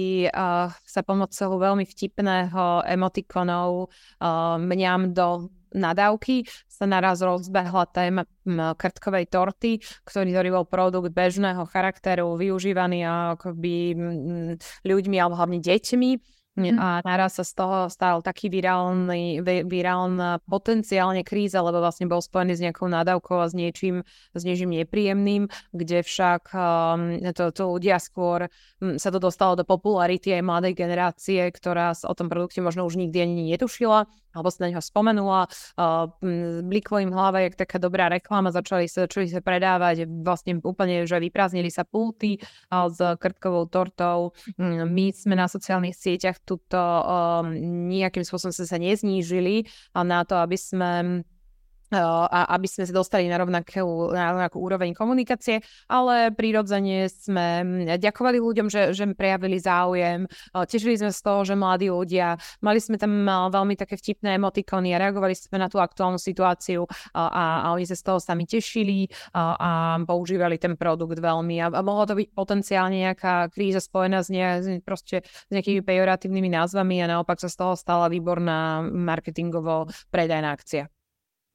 [0.72, 3.92] sa pomocou veľmi vtipného emotikonov
[4.62, 8.24] mňam do nadávky sa naraz rozbehla téma
[8.76, 13.06] krtkovej torty, ktorý, ktorý bol produkt bežného charakteru, využívaný
[13.36, 13.96] akoby
[14.86, 16.76] ľuďmi alebo hlavne deťmi Mm.
[16.76, 22.60] A naraz sa z toho stal taký virálny, virálna potenciálne kríza, lebo vlastne bol spojený
[22.60, 24.04] s nejakou nadávkou a s niečím,
[24.36, 28.52] s niečím nepríjemným, kde však um, to, to ľudia skôr
[28.84, 33.00] um, sa to dostalo do popularity aj mladej generácie, ktorá o tom produkte možno už
[33.00, 35.48] nikdy ani netušila alebo sa na neho spomenula,
[36.64, 41.20] bliklo im hlava, jak taká dobrá reklama, začali sa, začali sa predávať, vlastne úplne, že
[41.20, 42.40] vyprázdnili sa pulty
[42.72, 44.32] s krtkovou tortou.
[44.62, 46.80] My sme na sociálnych sieťach tuto
[47.52, 51.24] nejakým spôsobom sa neznížili na to, aby sme
[52.00, 55.60] a aby sme sa dostali na rovnakú, na rovnakú úroveň komunikácie,
[55.92, 57.48] ale prirodzene sme
[58.00, 60.24] ďakovali ľuďom, že, že prejavili záujem,
[60.56, 65.02] tešili sme z toho, že mladí ľudia, mali sme tam veľmi také vtipné emotikony a
[65.04, 67.44] reagovali sme na tú aktuálnu situáciu a, a
[67.76, 69.70] oni sa z toho sami tešili a, a
[70.08, 74.80] používali ten produkt veľmi a, a mohlo to byť potenciálne nejaká kríza spojená s, ne,
[74.80, 81.01] proste s nejakými pejoratívnymi názvami a naopak sa z toho stala výborná marketingovo predajná akcia.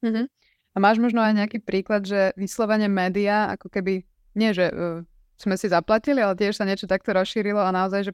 [0.05, 0.25] Mm-hmm.
[0.73, 4.05] A máš možno aj nejaký príklad, že vyslovene média, ako keby,
[4.37, 5.01] nie že uh,
[5.37, 8.13] sme si zaplatili, ale tiež sa niečo takto rozšírilo a naozaj, že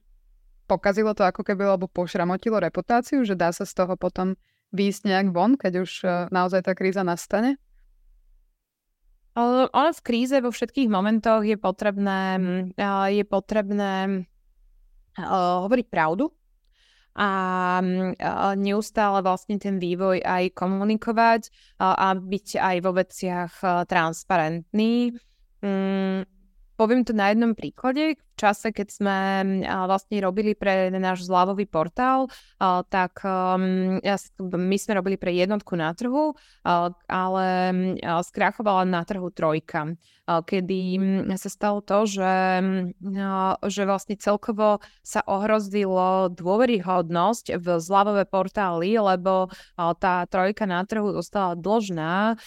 [0.67, 4.39] pokazilo to ako keby, alebo pošramotilo reputáciu, že dá sa z toho potom
[4.71, 7.59] výjsť nejak von, keď už uh, naozaj tá kríza nastane?
[9.33, 12.37] Ale v kríze vo všetkých momentoch je potrebné,
[12.79, 14.23] uh, je potrebné
[15.19, 16.33] hovoriť pravdu,
[17.13, 17.29] a,
[18.57, 23.53] neustále vlastne ten vývoj aj komunikovať a byť aj vo veciach
[23.85, 25.13] transparentný.
[25.63, 26.25] Mm,
[26.75, 28.17] poviem to na jednom príklade.
[28.17, 29.17] V čase, keď sme
[29.85, 32.27] vlastne robili pre náš zľavový portál,
[32.89, 33.21] tak
[34.41, 36.33] my sme robili pre jednotku na trhu,
[37.07, 37.47] ale
[38.25, 39.93] skrachovala na trhu trojka
[40.27, 42.95] kedy mm, sa stalo to, že, mm,
[43.67, 51.59] že vlastne celkovo sa ohrozilo dôveryhodnosť v zľavové portály, lebo tá trojka na trhu zostala
[51.59, 52.39] dlžná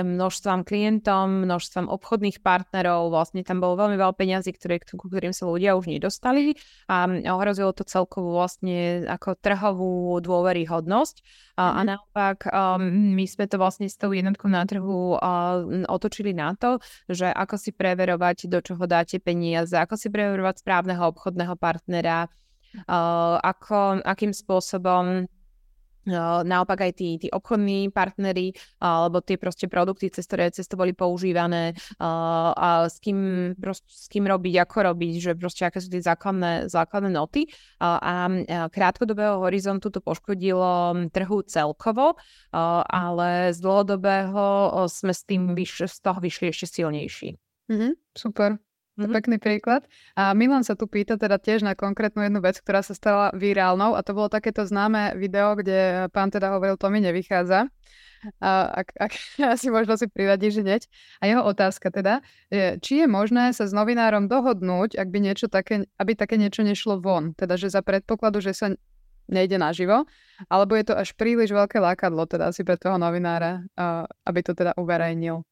[0.00, 5.46] množstvom klientom, množstvom obchodných partnerov, vlastne tam bolo veľmi veľa peňazí, ktoré, ku ktorým sa
[5.46, 6.58] ľudia už nedostali
[6.90, 11.22] a ohrozilo to celkovo vlastne ako trhovú dôveryhodnosť.
[11.60, 11.88] A, a mhm.
[11.92, 12.80] naopak um,
[13.12, 15.60] my sme to vlastne s tou jednotkou na trhu uh,
[15.92, 21.04] otočili na to, že ako si preverovať, do čoho dáte peniaze, ako si preverovať správneho
[21.12, 22.32] obchodného partnera,
[22.88, 25.28] uh, ako, akým spôsobom
[26.08, 30.96] naopak aj tí, tí obchodní partnery alebo tie proste produkty, cez ktoré cez to boli
[30.96, 36.00] používané a s kým, proste, s kým robiť, ako robiť, že proste aké sú tie
[36.00, 38.28] základné, základné noty a
[38.72, 42.16] krátkodobého horizontu to poškodilo trhu celkovo,
[42.52, 47.36] ale z dlhodobého sme s tým vyš, z toho vyšli ešte silnejší.
[47.70, 48.69] Mm-hmm, super.
[49.00, 49.16] Mm-hmm.
[49.16, 49.88] Pekný príklad.
[50.12, 53.96] A Milan sa tu pýta teda tiež na konkrétnu jednu vec, ktorá sa stala virálnou
[53.96, 57.72] a to bolo takéto známe video, kde pán teda hovoril, to mi nevychádza.
[58.44, 58.50] A
[58.84, 59.12] ak, ak
[59.56, 60.84] asi možno si privadíš hneď.
[61.24, 62.20] A jeho otázka teda,
[62.52, 66.60] je, či je možné sa s novinárom dohodnúť, ak by niečo také, aby také niečo
[66.60, 67.32] nešlo von.
[67.32, 68.68] Teda, že za predpokladu, že sa
[69.30, 70.04] nejde naživo,
[70.50, 73.62] alebo je to až príliš veľké lákadlo teda asi pre toho novinára,
[74.26, 75.46] aby to teda uverejnil.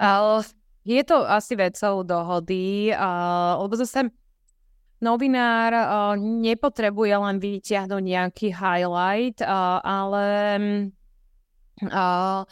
[0.00, 0.48] Ale
[0.84, 4.08] je to asi vecou dohody, uh, lebo zase
[5.00, 10.26] novinár uh, nepotrebuje len vyťahnuť nejaký highlight, uh, ale
[11.88, 12.44] uh,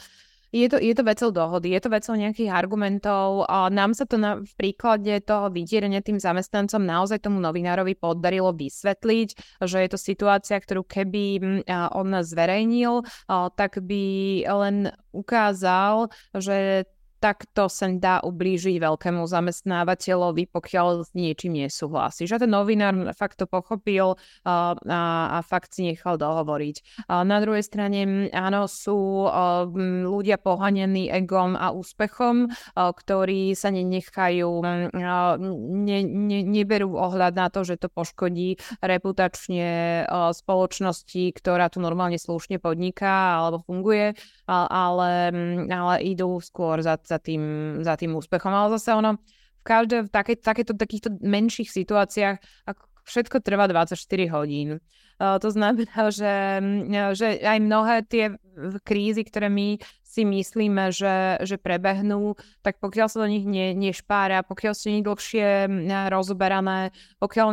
[0.49, 3.45] je to, je to vecou dohody, je to vecou nejakých argumentov.
[3.45, 8.49] A nám sa to na, v príklade toho vydierania tým zamestnancom naozaj tomu novinárovi podarilo
[8.57, 11.37] vysvetliť, že je to situácia, ktorú keby
[11.69, 14.05] on zverejnil, tak by
[14.49, 16.89] len ukázal, že
[17.19, 22.23] tak to sa dá ublížiť veľkému zamestnávateľovi, pokiaľ s niečím nesúhlasí.
[22.23, 24.15] Že ten novinár fakt to pochopil
[24.47, 25.01] a, a,
[25.35, 27.05] a fakt si nechal dohovoriť.
[27.11, 29.67] A na druhej strane, áno, sú a,
[30.07, 37.51] ľudia pohanení egom a úspechom, a, ktorí sa nenechajú, a, ne, ne, neberú ohľad na
[37.51, 44.15] to, že to poškodí reputačne a, spoločnosti, ktorá tu normálne slušne podniká alebo funguje,
[44.47, 45.35] a, ale,
[45.67, 47.43] ale idú skôr za za tým,
[47.81, 48.53] za tým úspechom.
[48.53, 49.17] Ale zase ono
[49.59, 52.37] v každej, v takej, takéto, takýchto menších situáciách
[52.69, 53.99] ako všetko trvá 24
[54.33, 54.79] hodín.
[55.19, 56.63] To znamená, že,
[57.11, 58.39] že aj mnohé tie
[58.87, 59.75] krízy, ktoré my
[60.09, 62.33] si myslíme, že, že prebehnú,
[62.65, 65.69] tak pokiaľ sa do nich ne, nešpára, pokiaľ sú nie dlhšie
[66.09, 66.89] rozoberané,
[67.21, 67.47] pokiaľ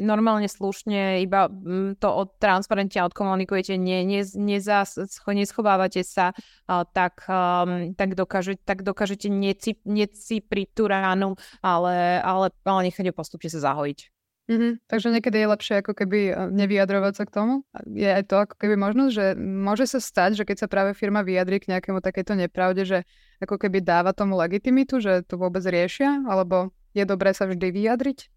[0.00, 1.52] normálne slušne iba
[2.00, 4.96] to od, transparentne odkomunikujete, ne, ne, nezas,
[5.28, 6.32] neschovávate sa,
[6.96, 7.28] tak,
[7.92, 9.28] tak, dokáže, tak dokážete
[9.84, 14.17] necipriť tú ránu, ale, ale, ale nechať ju postupne sa zahojiť.
[14.48, 14.72] Mm-hmm.
[14.88, 17.54] Takže niekedy je lepšie ako keby e, nevyjadrovať sa k tomu.
[17.84, 21.20] Je aj to ako keby možnosť, že môže sa stať, že keď sa práve firma
[21.20, 22.98] vyjadri k nejakému takéto nepravde, že
[23.44, 28.32] ako keby dáva tomu legitimitu, že to vôbec riešia, alebo je dobré sa vždy vyjadriť?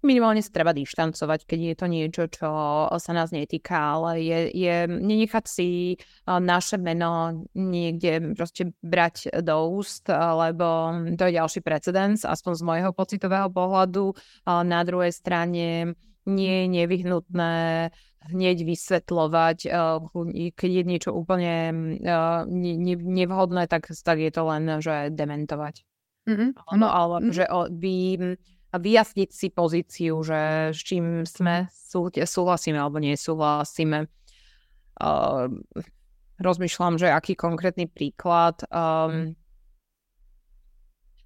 [0.00, 2.48] Minimálne sa treba dištancovať, keď je to niečo, čo
[2.90, 5.96] sa nás netýka, ale je, je nenechať si
[6.26, 12.90] naše meno niekde proste brať do úst, lebo to je ďalší precedens, aspoň z môjho
[12.96, 14.16] pocitového pohľadu.
[14.48, 15.96] Na druhej strane
[16.28, 17.54] nie je nevyhnutné
[18.20, 19.58] hneď vysvetľovať,
[20.52, 21.72] keď je niečo úplne
[23.08, 25.88] nevhodné, tak, tak je to len, že dementovať.
[26.28, 26.76] Mm-hmm.
[26.76, 27.32] No, ale mm-hmm.
[27.32, 27.96] že by
[28.70, 34.06] a vyjasniť si pozíciu, že s čím sme sú, súhlasíme alebo nesúhlasíme.
[35.00, 35.50] Uh,
[36.38, 38.62] rozmýšľam, že aký konkrétny príklad.
[38.70, 39.34] Um,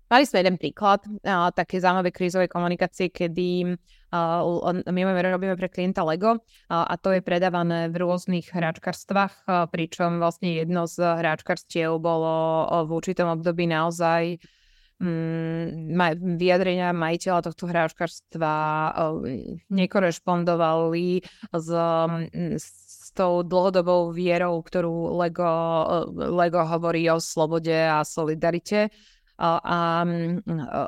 [0.09, 3.76] mali sme jeden príklad uh, také zaujímavé krízovej komunikácie, kedy
[4.14, 6.40] uh, my robíme pre klienta Lego uh,
[6.70, 12.90] a to je predávané v rôznych hráčkarstvách, uh, pričom vlastne jedno z hráčkarstiev bolo v
[12.95, 14.40] určitom období naozaj
[15.01, 18.53] mm, vyjadrenia majiteľa tohto hráčkarstva
[19.72, 21.68] nekorešpondovali s,
[22.61, 25.49] s tou dlhodobou vierou, ktorú Lego,
[26.12, 28.90] Lego hovorí o slobode a solidarite.
[29.34, 29.78] A, a,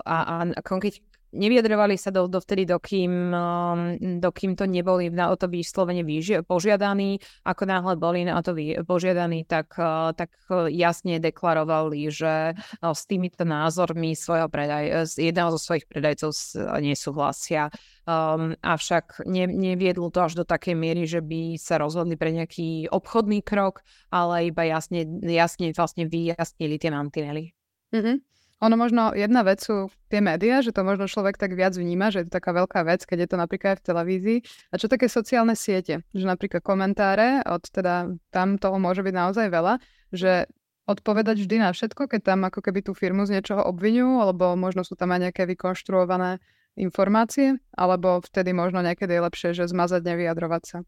[0.06, 0.16] a,
[0.54, 3.80] a konkrétne nevyjadrovali sa do, dovtedy, dokým, um,
[4.18, 6.00] dokým to neboli na to vyslovene
[6.42, 7.20] požiadaní.
[7.44, 8.56] Ako náhle boli na to
[8.88, 10.32] požiadaní, tak, uh, tak
[10.72, 16.32] jasne deklarovali, že uh, s týmito názormi svojho predaj- jedného zo svojich predajcov
[16.80, 17.68] nesúhlasia.
[18.06, 22.86] Um, avšak ne, neviedlo to až do takej miery, že by sa rozhodli pre nejaký
[22.86, 23.82] obchodný krok,
[24.14, 27.50] ale iba jasne, jasne vlastne vyjasnili tie mantinely.
[27.90, 28.35] Mm-hmm.
[28.64, 32.24] Ono možno, jedna vec sú tie médiá, že to možno človek tak viac vníma, že
[32.24, 34.38] je to taká veľká vec, keď je to napríklad aj v televízii.
[34.72, 39.46] A čo také sociálne siete, že napríklad komentáre, od teda tam toho môže byť naozaj
[39.52, 39.76] veľa,
[40.08, 40.48] že
[40.88, 44.88] odpovedať vždy na všetko, keď tam ako keby tú firmu z niečoho obvinujú, alebo možno
[44.88, 46.40] sú tam aj nejaké vykonštruované
[46.80, 50.78] informácie, alebo vtedy možno niekedy je lepšie, že zmazať, nevyjadrovať sa.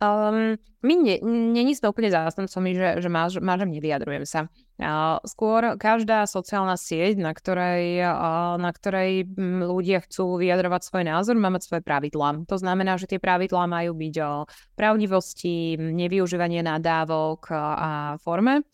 [0.00, 0.94] Um, my
[1.28, 4.48] není sme úplne zástancami, že, že máž, nevyjadrujem sa.
[4.80, 9.28] Uh, skôr každá sociálna sieť, na ktorej, uh, na ktorej
[9.60, 12.48] ľudia chcú vyjadrovať svoj názor, má mať svoje pravidlá.
[12.48, 18.64] To znamená, že tie pravidlá majú byť o pravdivosti, nevyužívanie nadávok a forme.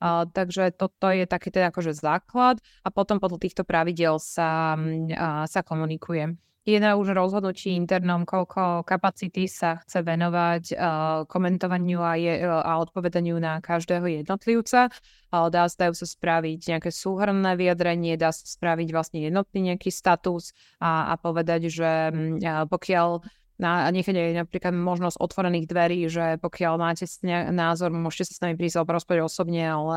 [0.00, 5.44] Uh, takže toto je taký teda akože základ a potom podľa týchto pravidel sa, uh,
[5.44, 10.78] sa komunikuje je na už rozhodnutí internom, koľko kapacity sa chce venovať uh,
[11.24, 14.92] komentovaniu a, je, uh, a odpovedaniu na každého jednotlivca.
[15.30, 20.52] Dá, dajú sa spraviť nejaké súhrnné vyjadrenie, dá sa spraviť vlastne jednotný nejaký status
[20.82, 23.24] a, a povedať, že uh, pokiaľ
[23.60, 27.04] na, nechať aj napríklad možnosť otvorených dverí, že pokiaľ máte
[27.52, 29.96] názor, môžete sa s nami prísť porozprávať osobne, ale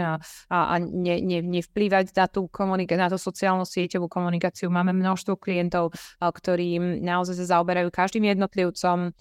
[0.00, 0.16] a,
[0.48, 4.72] a ne, ne, nevplývať na tú, komunika- na tú sociálnu sieťovú komunikáciu.
[4.72, 9.12] Máme množstvo klientov, ktorí naozaj sa zaoberajú každým jednotlivcom,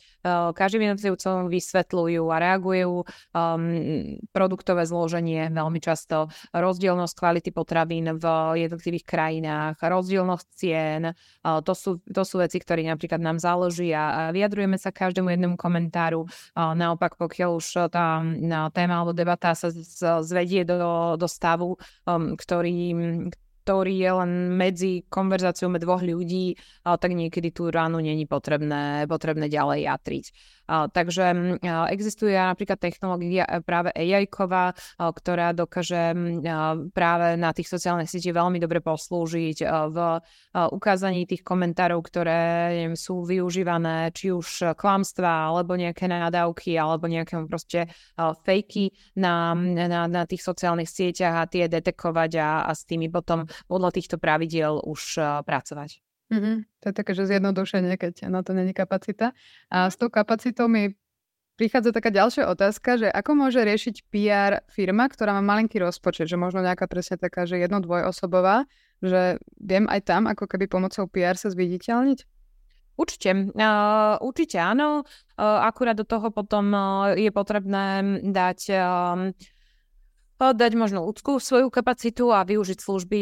[0.56, 3.06] každým jednotlivcom vysvetľujú a reagujú um,
[4.32, 8.26] produktové zloženie veľmi často, rozdielnosť kvality potravín v
[8.64, 11.12] jednotlivých krajinách, rozdielnosť cien.
[11.42, 15.56] To sú, to sú veci, ktoré napríklad nám záleží záloží a vyjadrujeme sa každému jednému
[15.58, 16.30] komentáru.
[16.54, 18.22] Naopak, pokiaľ už tá
[18.70, 19.74] téma alebo debata sa
[20.22, 21.74] zvedie do, do stavu,
[22.06, 22.94] um, ktorý,
[23.66, 26.54] ktorý je len medzi konverzáciou dvoch ľudí,
[26.86, 30.26] tak niekedy tú ránu není potrebné, potrebné ďalej jatriť.
[30.68, 31.60] Takže
[31.92, 34.24] existuje napríklad technológia e, práve ai
[34.98, 36.16] ktorá dokáže
[36.96, 39.98] práve na tých sociálnych sieťach veľmi dobre poslúžiť v
[40.54, 47.36] ukázaní tých komentárov, ktoré neviem, sú využívané, či už klamstva, alebo nejaké nadávky, alebo nejaké
[47.46, 47.92] proste
[48.48, 53.46] fejky na, na, na tých sociálnych sieťach a tie detekovať a, a s tými potom
[53.68, 56.13] podľa týchto pravidiel už pracovať.
[56.32, 56.56] Mm-hmm.
[56.84, 59.36] To je také, že zjednodušenie, keď na to není kapacita.
[59.68, 60.96] A s tou kapacitou my
[61.60, 66.40] prichádza taká ďalšia otázka, že ako môže riešiť PR firma, ktorá má malinký rozpočet, že
[66.40, 68.66] možno nejaká presne taká, že jedno dvojosobová,
[69.04, 72.20] že viem aj tam ako keby pomocou PR sa zviditeľniť?
[72.94, 75.02] Určite, uh, určite áno.
[75.34, 78.60] Uh, akurát do toho potom uh, je potrebné dať
[80.40, 83.22] dať možno ľudskú svoju kapacitu a využiť služby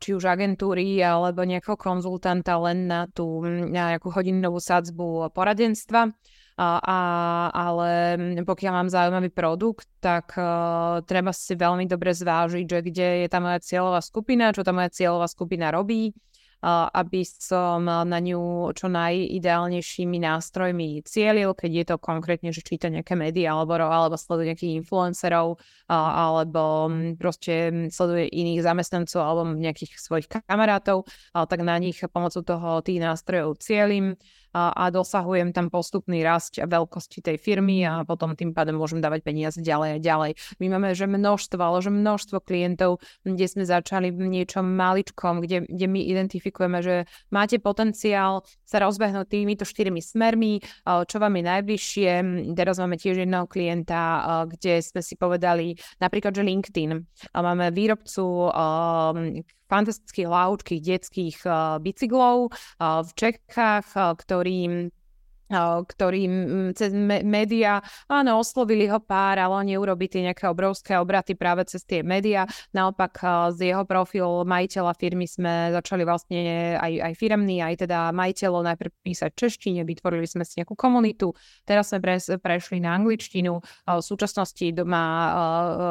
[0.00, 6.10] či už agentúry alebo nejakého konzultanta len na tú nejakú hodinovú sadzbu poradenstva.
[6.58, 6.98] A, a,
[7.54, 13.28] ale pokiaľ mám zaujímavý produkt, tak uh, treba si veľmi dobre zvážiť, že kde je
[13.30, 16.10] tá moja cieľová skupina, čo tá moja cieľová skupina robí
[16.64, 23.14] aby som na ňu čo najideálnejšími nástrojmi cielil, keď je to konkrétne, že číta nejaké
[23.14, 31.06] médiá alebo, alebo sleduje nejakých influencerov alebo proste sleduje iných zamestnancov alebo nejakých svojich kamarátov,
[31.30, 34.18] tak na nich pomocou toho tých nástrojov cieľim
[34.52, 39.24] a, a dosahujem tam postupný rast veľkosti tej firmy a potom tým pádom môžem dávať
[39.24, 40.30] peniaze ďalej a ďalej.
[40.58, 45.68] My máme že množstvo, ale že množstvo klientov, kde sme začali v niečom maličkom, kde,
[45.68, 46.96] kde my identifikujeme, že
[47.28, 52.10] máte potenciál sa rozbehnúť týmito štyrmi smermi, čo vám je najbližšie.
[52.56, 56.90] Teraz máme tiež jedného klienta, kde sme si povedali napríklad, že LinkedIn.
[57.36, 58.52] Máme výrobcu
[59.68, 61.38] fantastických laučkých detských
[61.84, 64.90] bicyklov v Čechách, ktorým
[65.50, 66.22] ktorý
[66.76, 66.92] cez
[67.24, 72.04] médiá, áno, oslovili ho pár, ale oni urobí tie nejaké obrovské obraty práve cez tie
[72.04, 72.44] médiá.
[72.76, 73.16] Naopak
[73.56, 78.90] z jeho profil majiteľa firmy sme začali vlastne aj, aj firmný, aj teda majiteľov najprv
[79.00, 81.32] písať češtine, vytvorili sme si nejakú komunitu,
[81.64, 83.56] teraz sme pre, prešli na angličtinu,
[83.88, 85.08] v súčasnosti má,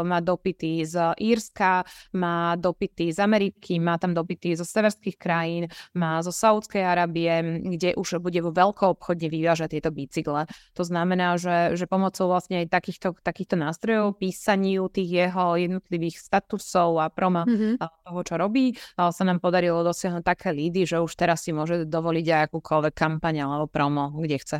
[0.05, 1.81] má dopity z Írska,
[2.13, 5.65] má dopity z Ameriky, má tam dopity zo severských krajín,
[5.97, 10.43] má zo Saudskej Arábie, kde už bude vo veľkou obchodne vyvíjať vyváža tieto bicykle.
[10.75, 16.99] To znamená, že, že pomocou vlastne aj takýchto, takýchto nástrojov, písaniu tých jeho jednotlivých statusov
[16.99, 17.79] a proma mm-hmm.
[17.79, 22.25] toho, čo robí, sa nám podarilo dosiahnuť také lídy, že už teraz si môže dovoliť
[22.27, 24.59] aj akúkoľvek kampaň alebo promo, kde chce.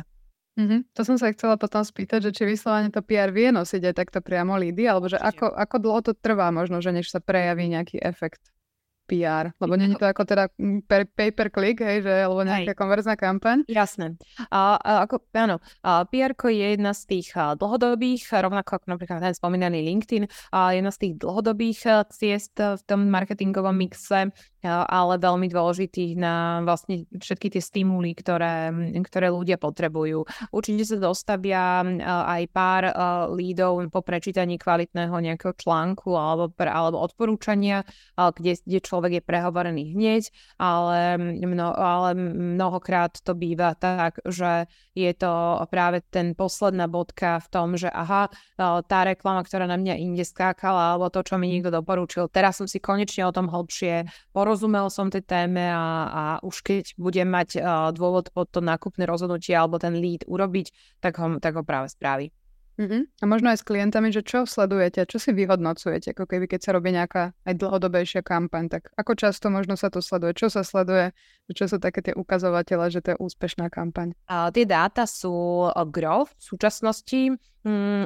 [0.58, 0.80] Mm-hmm.
[0.96, 4.18] To som sa chcela potom spýtať, že či vyslovene to PR vie nosiť aj takto
[4.18, 8.02] priamo lídy, alebo že ako, ako dlho to trvá možno, že než sa prejaví nejaký
[8.02, 8.42] efekt?
[9.08, 10.84] PR, lebo nie je to ako teda mm,
[11.16, 12.78] pay per click, hej, že, alebo nejaká hej.
[12.78, 13.64] konverzná kampaň.
[13.64, 14.20] Jasné.
[14.52, 19.32] A, a ako, áno, a PR je jedna z tých dlhodobých, rovnako ako napríklad ten
[19.32, 21.80] spomínaný LinkedIn, a jedna z tých dlhodobých
[22.12, 24.28] ciest v tom marketingovom mixe,
[24.66, 28.74] ale veľmi dôležitých na vlastne všetky tie stimuly, ktoré,
[29.06, 30.26] ktoré ľudia potrebujú.
[30.50, 32.82] Určite sa dostavia aj pár
[33.38, 37.86] lídov po prečítaní kvalitného nejakého článku alebo, alebo odporúčania,
[38.18, 40.26] kde, kde človek je prehovorený hneď,
[40.58, 42.18] ale, mno, ale
[42.58, 44.66] mnohokrát to býva tak, že
[44.98, 48.26] je to práve ten posledná bodka v tom, že aha,
[48.58, 52.66] tá reklama, ktorá na mňa inde skákala, alebo to, čo mi niekto doporučil, teraz som
[52.66, 57.60] si konečne o tom hlbšie porozumel som tej téme a, a už keď budem mať
[57.92, 60.72] dôvod pod to nákupné rozhodnutie alebo ten lead urobiť,
[61.02, 62.30] tak ho, tak ho práve spraví.
[62.78, 63.02] Uh-huh.
[63.18, 66.70] A možno aj s klientami, že čo sledujete, čo si vyhodnocujete, ako keby keď sa
[66.78, 71.10] robí nejaká aj dlhodobejšia kampaň, tak ako často možno sa to sleduje, čo sa sleduje,
[71.50, 74.14] čo sú také tie ukazovatele, že to je úspešná kampaň.
[74.30, 77.34] A tie dáta sú growth v súčasnosti,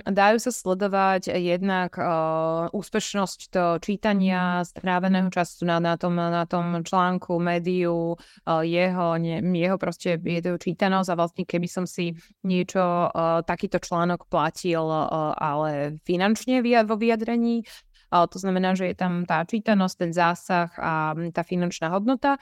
[0.04, 6.84] dajú sa sledovať jednak uh, úspešnosť to čítania, stráveného času na, na, tom, na tom
[6.84, 12.82] článku, médiu, uh, jeho, ne, jeho proste jeho čítanosť a vlastne keby som si niečo,
[13.10, 17.64] uh, takýto článok platil, uh, ale finančne vo vyjadrení,
[18.12, 22.36] to znamená, že je tam tá čítanosť, ten zásah a tá finančná hodnota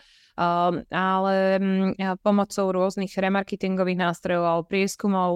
[0.89, 1.93] ale um,
[2.25, 5.31] pomocou rôznych remarketingových nástrojov alebo prieskumov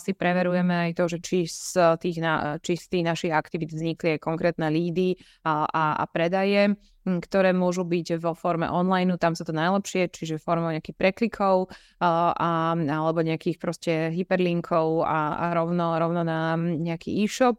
[0.00, 4.16] si preverujeme aj to, že či z tých, na, či z tých našich aktivít vznikli
[4.16, 6.74] konkrétne lídy a, a, a predaje
[7.16, 12.36] ktoré môžu byť vo forme online, tam sa to najlepšie, čiže formou nejakých preklikov uh,
[12.36, 17.56] a, alebo nejakých proste hyperlinkov a, a rovno, rovno na nejaký e-shop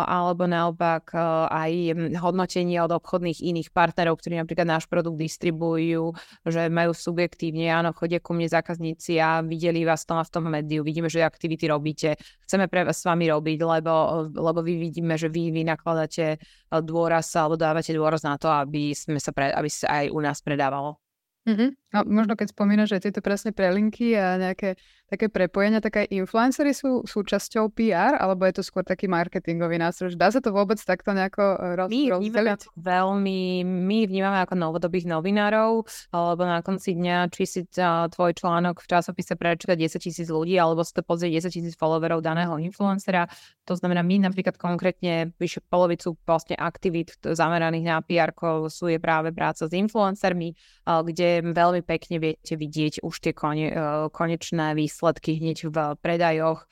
[0.00, 1.12] alebo naopak
[1.50, 1.72] aj
[2.16, 8.22] hodnotenie od obchodných iných partnerov, ktorí napríklad náš produkt distribujú, že majú subjektívne, áno, chodia
[8.22, 12.16] ku mne zákazníci a videli vás tom a v tom médiu, vidíme, že aktivity robíte,
[12.46, 13.92] chceme pre vás s vami robiť, lebo,
[14.32, 16.40] lebo vy vidíme, že vy, vy nakladáte
[16.80, 20.40] dôraz alebo dávate dôraz na to, aby, sme sa pre, aby sa aj u nás
[20.40, 20.96] predávalo.
[21.44, 21.81] Mm-hmm.
[21.92, 24.80] No, možno keď spomínaš, že tieto presne prelinky a nejaké
[25.12, 30.16] také prepojenia, tak aj influencery sú súčasťou PR, alebo je to skôr taký marketingový nástroj?
[30.16, 32.60] Dá sa to vôbec takto nejako e, roz, my rozdeliť?
[32.80, 35.84] Veľmi, my vnímame ako novodobých novinárov,
[36.16, 37.60] alebo na konci dňa, či si
[38.08, 42.24] tvoj článok v časopise prečíta 10 tisíc ľudí, alebo si to pozrie 10 tisíc followerov
[42.24, 43.28] daného influencera.
[43.68, 48.32] To znamená, my napríklad konkrétne vyše polovicu vlastne aktivít zameraných na PR
[48.72, 50.56] sú je práve práca s influencermi,
[50.88, 53.70] kde veľmi pekne viete vidieť už tie e,
[54.08, 56.66] konečné výsledky hneď v predajoch e,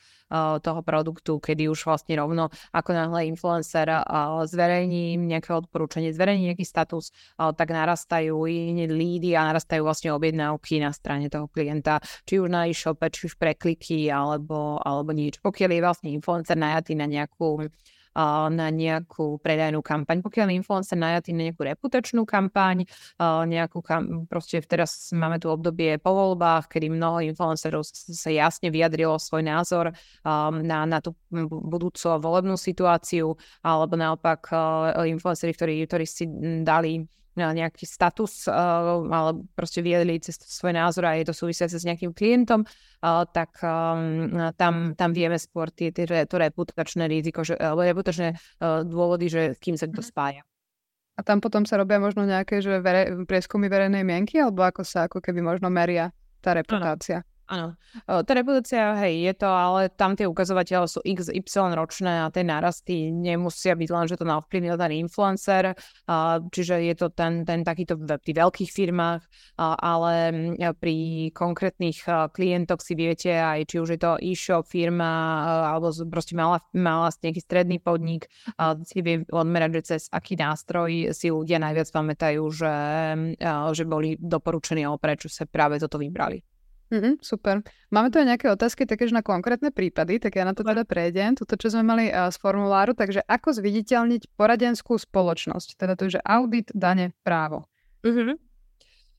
[0.62, 4.00] toho produktu, kedy už vlastne rovno ako náhle influencer e,
[4.46, 8.46] zverejní nejaké odporúčanie, zverejní nejaký status, tak narastajú
[8.86, 13.34] lídy a narastajú vlastne objednávky na strane toho klienta, či už na e-shope, či už
[13.36, 15.42] prekliky alebo, alebo nič.
[15.42, 17.68] Pokiaľ je vlastne influencer najatý na nejakú
[18.50, 20.20] na nejakú predajnú kampaň.
[20.20, 22.84] Pokiaľ influencer najatý na nejakú reputačnú kampaň,
[23.20, 29.16] nejakú kam, proste teraz máme tu obdobie po voľbách, kedy mnoho influencerov sa jasne vyjadrilo
[29.16, 29.84] svoj názor
[30.24, 31.16] na, na tú
[31.48, 34.52] budúcu volebnú situáciu, alebo naopak
[35.08, 36.24] influenceri, ktorí, ktorí si
[36.62, 37.04] dali
[37.48, 42.12] nejaký status, uh, ale proste viedli cez svoj názor a je to súvisiace s nejakým
[42.12, 47.80] klientom, uh, tak um, tam, tam vieme skôr tie, tie, to reputačné riziko, že, alebo
[47.80, 50.08] reputačné uh, dôvody, že s kým sa to mhm.
[50.08, 50.42] spája.
[51.16, 55.04] A tam potom sa robia možno nejaké že vere, prieskumy verejnej mienky, alebo ako sa
[55.04, 57.20] ako keby možno meria tá reputácia?
[57.20, 57.29] Ano.
[57.50, 57.74] Áno,
[58.06, 61.42] tá reputácia, hej, je to, ale tam tie ukazovateľe sú x, y
[61.74, 65.74] ročné a tie narasty nemusia byť len, že to ovplyvnil ten influencer,
[66.54, 69.26] čiže je to ten, ten takýto v tých veľkých firmách,
[69.82, 70.14] ale
[70.78, 70.96] pri
[71.34, 75.42] konkrétnych klientoch si viete aj, či už je to e-shop, firma,
[75.74, 78.30] alebo proste mala, mala nejaký stredný podnik,
[78.86, 82.76] si vie odmerať, že cez aký nástroj si ľudia najviac pamätajú, že,
[83.74, 86.46] že boli doporučení, ale prečo sa práve toto vybrali.
[86.90, 87.62] Mm-hmm, super.
[87.94, 91.38] Máme tu aj nejaké otázky takéž na konkrétne prípady, tak ja na to teda prejdem.
[91.38, 96.18] Toto, čo sme mali uh, z formuláru, takže ako zviditeľniť poradenskú spoločnosť, teda to je,
[96.18, 97.70] že audit, dane, právo.
[98.02, 98.34] Mm-hmm.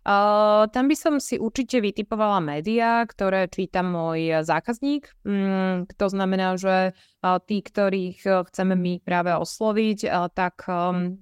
[0.01, 5.13] Uh, tam by som si určite vytipovala médiá, ktoré číta môj zákazník.
[5.23, 11.21] Mm, to znamená, že uh, tí, ktorých chceme my práve osloviť, uh, tak um,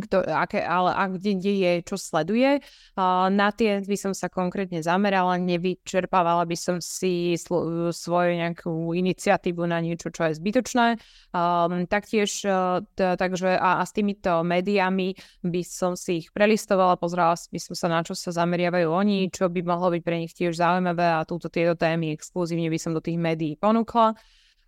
[0.00, 2.60] kto, aké, ale a kde, kde je, čo sleduje.
[2.96, 8.92] Uh, na tie by som sa konkrétne zamerala, nevyčerpávala by som si sl- svoju nejakú
[8.92, 11.00] iniciatívu na niečo, čo je zbytočné.
[11.32, 17.00] Um, taktiež, uh, t- takže a, a s týmito médiami by som si ich prelistovala,
[17.00, 20.32] pozerala by som sa, na čo sa zameriavajú oni, čo by mohlo byť pre nich
[20.32, 24.16] tiež zaujímavé a túto tieto témy exkluzívne by som do tých médií ponúkla.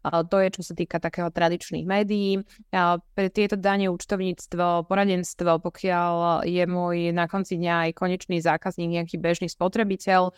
[0.07, 2.41] To je, čo sa týka takého tradičných médií.
[2.73, 9.19] Pre tieto dane účtovníctvo, poradenstvo, pokiaľ je môj na konci dňa aj konečný zákazník, nejaký
[9.19, 10.33] bežný spotrebiteľ,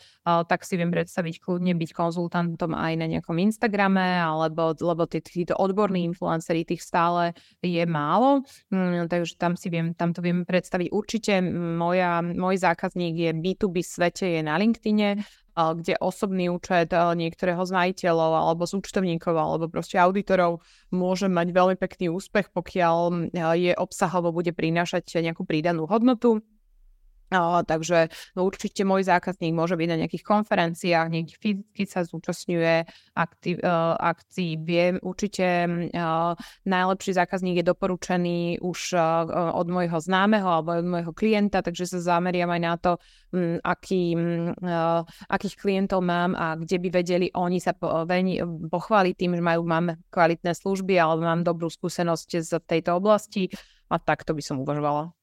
[0.49, 5.55] tak si viem predstaviť kľudne byť konzultantom aj na nejakom Instagrame, alebo lebo tí, títo
[5.57, 8.43] odborní influenceri, tých stále je málo,
[8.73, 10.89] mm, takže tam si viem, tam to viem predstaviť.
[10.91, 11.45] Určite
[11.77, 15.23] moja, môj zákazník je B2B svete, je na LinkedIne,
[15.57, 20.63] kde osobný účet niektorého z majiteľov alebo z účtovníkov alebo proste auditorov
[20.95, 26.45] môže mať veľmi pekný úspech, pokiaľ je obsahovo bude prinášať nejakú prídanú hodnotu
[27.31, 32.91] Uh, takže no, určite môj zákazník môže byť na nejakých konferenciách, niekde fyzicky sa zúčastňuje
[33.15, 34.59] aktiv, uh, akcií.
[34.59, 35.47] Viem, určite
[35.95, 36.35] uh,
[36.67, 42.19] najlepší zákazník je doporučený už uh, od môjho známeho alebo od môjho klienta, takže sa
[42.19, 42.93] zameriam aj na to,
[43.31, 49.15] um, aký, uh, akých klientov mám a kde by vedeli oni sa po, veni, pochváliť
[49.15, 53.47] tým, že majú, mám kvalitné služby alebo mám dobrú skúsenosť z tejto oblasti
[53.87, 55.20] a takto by som uvažovala.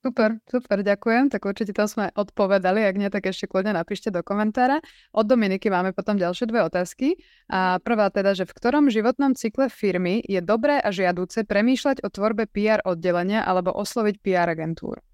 [0.00, 1.28] Super, super, ďakujem.
[1.28, 4.80] Tak určite to sme odpovedali, ak nie, tak ešte kľudne napíšte do komentára.
[5.12, 7.20] Od Dominiky máme potom ďalšie dve otázky.
[7.52, 12.08] A prvá teda, že v ktorom životnom cykle firmy je dobré a žiadúce premýšľať o
[12.08, 15.04] tvorbe PR oddelenia alebo osloviť PR agentúr?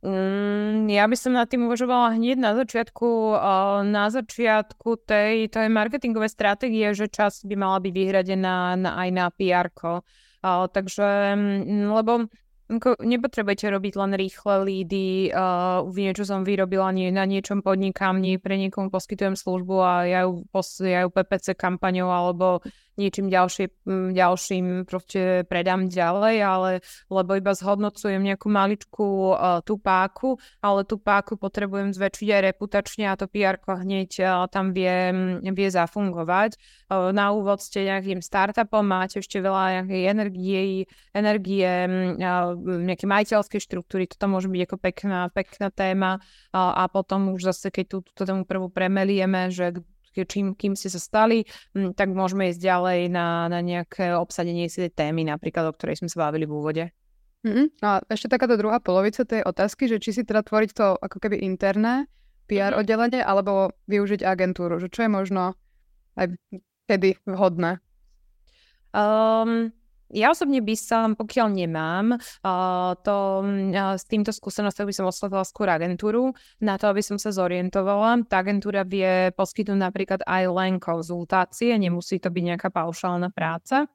[0.00, 3.36] Mm, ja by som nad tým uvažovala hneď na začiatku,
[3.92, 10.00] na začiatku tej, tej marketingovej stratégie, že čas by mala byť vyhradená aj na PR-ko
[10.72, 12.26] Takže, mm, lebo
[12.98, 18.58] nepotrebujete robiť len rýchle lídy, uh, niečo som vyrobila, nie, na niečom podnikám, nie pre
[18.58, 22.58] niekomu poskytujem službu a ja ju, pos, ja ju PPC kampaňou alebo
[22.96, 26.70] niečím ďalšie, ďalším proste predám ďalej, ale
[27.12, 33.04] lebo iba zhodnocujem nejakú maličkú uh, tú páku, ale tú páku potrebujem zväčšiť aj reputačne
[33.08, 35.12] a to PR hneď uh, tam vie,
[35.44, 36.56] vie zafungovať.
[36.88, 40.60] Uh, na úvod ste nejakým startupom, máte ešte veľa nejakej energie,
[41.12, 47.36] energie uh, nejaké majiteľské štruktúry, toto môže byť ako pekná, pekná téma uh, a potom
[47.36, 49.76] už zase, keď tú, tú tému prvú premelieme, že
[50.24, 51.44] čím, kým ste sa stali,
[51.92, 56.30] tak môžeme ísť ďalej na, na nejaké obsadenie si témy, napríklad, o ktorej sme sa
[56.30, 56.84] bavili v úvode.
[57.44, 57.84] Mm-hmm.
[57.84, 61.44] A ešte takáto druhá polovica tej otázky, že či si teda tvoriť to ako keby
[61.44, 62.08] interné
[62.48, 62.80] PR mm-hmm.
[62.80, 65.52] oddelenie, alebo využiť agentúru, že čo je možno
[66.16, 66.32] aj
[66.88, 67.82] kedy vhodné?
[68.96, 69.75] Um,
[70.14, 72.14] ja osobne by som, pokiaľ nemám
[73.02, 73.18] to,
[73.74, 76.30] s týmto skúsenosťou by som oslovila skôr agentúru
[76.62, 78.22] na to, aby som sa zorientovala.
[78.30, 83.90] Tá agentúra vie poskytnúť napríklad aj len konzultácie, nemusí to byť nejaká paušálna práca.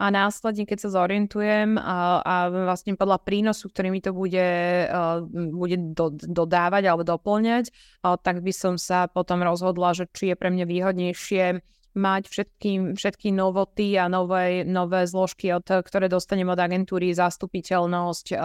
[0.00, 4.48] A následne, keď sa zorientujem a, a vlastne podľa prínosu, ktorý mi to bude,
[4.88, 10.32] uh, bude do, dodávať alebo doplňať, uh, tak by som sa potom rozhodla, že či
[10.32, 11.60] je pre mňa výhodnejšie
[11.94, 18.38] mať všetky, všetky novoty a nové, nové zložky, od, ktoré dostanem od agentúry, zastupiteľnosť,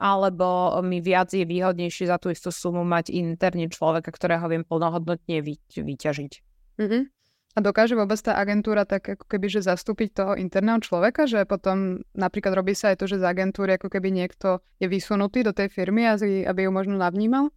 [0.00, 5.44] alebo mi viac je výhodnejšie za tú istú sumu mať interne človeka, ktorého viem plnohodnotne
[5.44, 6.32] vy, vyťažiť.
[6.80, 7.02] Mm-hmm.
[7.56, 12.04] A dokáže vôbec tá agentúra tak ako keby, že zastúpiť toho interného človeka, že potom
[12.12, 15.72] napríklad robí sa aj to, že z agentúry ako keby niekto je vysunutý do tej
[15.72, 16.04] firmy,
[16.44, 17.48] aby ju možno navnímal?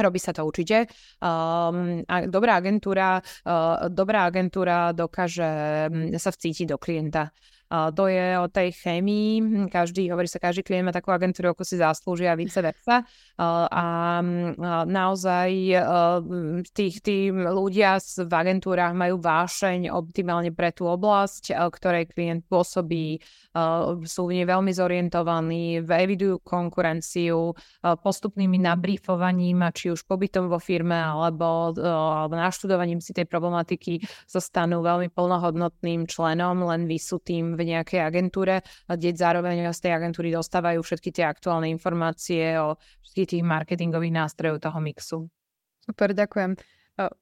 [0.00, 0.88] Robí sa to určite.
[1.20, 7.30] Um, a dobrá agentúra, uh, dobrá agentúra dokáže mm, sa vcítiť do klienta.
[7.70, 9.66] To je o tej chémii.
[9.70, 13.06] Každý, hovorí sa, každý klient má takú agentúru, ako si zaslúži a vice versa.
[13.38, 13.86] A
[14.90, 16.18] naozaj uh,
[16.74, 23.22] tých, tí ľudia v agentúrach majú vášeň optimálne pre tú oblasť, uh, ktorej klient pôsobí
[23.54, 30.96] uh, sú v nej veľmi zorientovaní, evidujú konkurenciu postupnými nabrífovaním, či už pobytom vo firme
[30.98, 38.00] alebo, alebo naštudovaním si tej problematiky sa stanú veľmi plnohodnotným členom, len vysutým v nejakej
[38.00, 44.14] agentúre, kde zároveň z tej agentúry dostávajú všetky tie aktuálne informácie o všetkých tých marketingových
[44.14, 45.18] nástrojov toho mixu.
[45.84, 46.54] Super, ďakujem.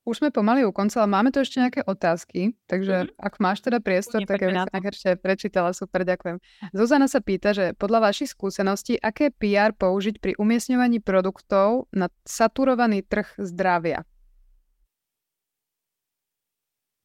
[0.03, 3.23] Už sme pomaly u konca, ale máme tu ešte nejaké otázky, takže mm-hmm.
[3.23, 5.71] ak máš teda priestor, tak ja by ešte prečítala.
[5.71, 6.43] Super, ďakujem.
[6.75, 13.07] Zuzana sa pýta, že podľa vašich skúseností, aké PR použiť pri umiestňovaní produktov na saturovaný
[13.07, 14.03] trh zdravia?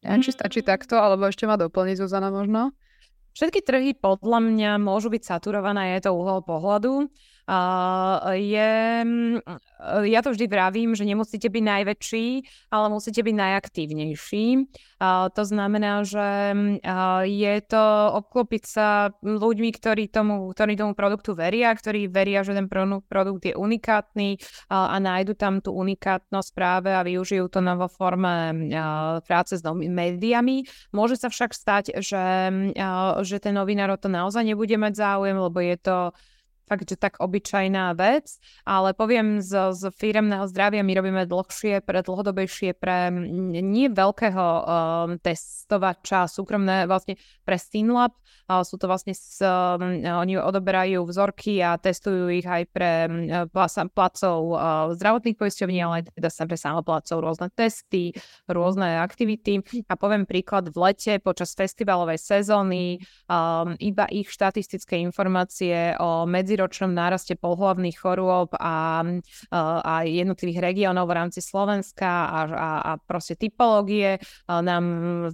[0.01, 0.67] Ja, či stačí mm.
[0.67, 2.73] takto, alebo ešte ma doplniť Zuzana možno?
[3.33, 7.09] Všetky trhy podľa mňa môžu byť saturované, je to uhol pohľadu.
[8.33, 8.71] Je,
[9.03, 9.43] mm,
[10.07, 12.27] ja to vždy vravím, že nemusíte byť najväčší,
[12.71, 14.45] ale musíte byť najaktívnejší.
[15.35, 17.83] To znamená, že uh, je to
[18.23, 22.71] obklopiť sa ľuďmi, ktorí tomu, ktorí tomu produktu veria, ktorí veria, že ten
[23.03, 24.39] produkt je unikátny
[24.71, 30.63] a nájdu tam tú unikátnosť práve a využijú to vo forme uh, práce s médiami.
[30.95, 32.25] Môže sa však stať, že,
[33.27, 35.97] že ten novinár o to naozaj nebude mať záujem, lebo je to
[36.67, 42.01] fakt, že tak obyčajná vec, ale poviem z, z firemného zdravia my robíme dlhšie, pre
[42.01, 43.11] dlhodobejšie pre
[43.63, 44.63] nie veľkého um,
[45.19, 48.15] testovača, súkromné vlastne pre Stinlab,
[48.49, 53.89] uh, sú to vlastne, s, um, oni odoberajú vzorky a testujú ich aj pre um,
[53.91, 58.15] placov uh, zdravotných poisťovní, ale aj teda sa pre samoplacov rôzne testy,
[58.47, 59.61] rôzne aktivity.
[59.91, 66.55] A poviem príklad v lete počas festivalovej sezóny um, iba ich štatistické informácie o medzi
[66.63, 69.03] medziročnom náraste pohlavných chorôb a,
[69.83, 74.85] a jednotlivých regiónov v rámci Slovenska a, a, a proste typológie nám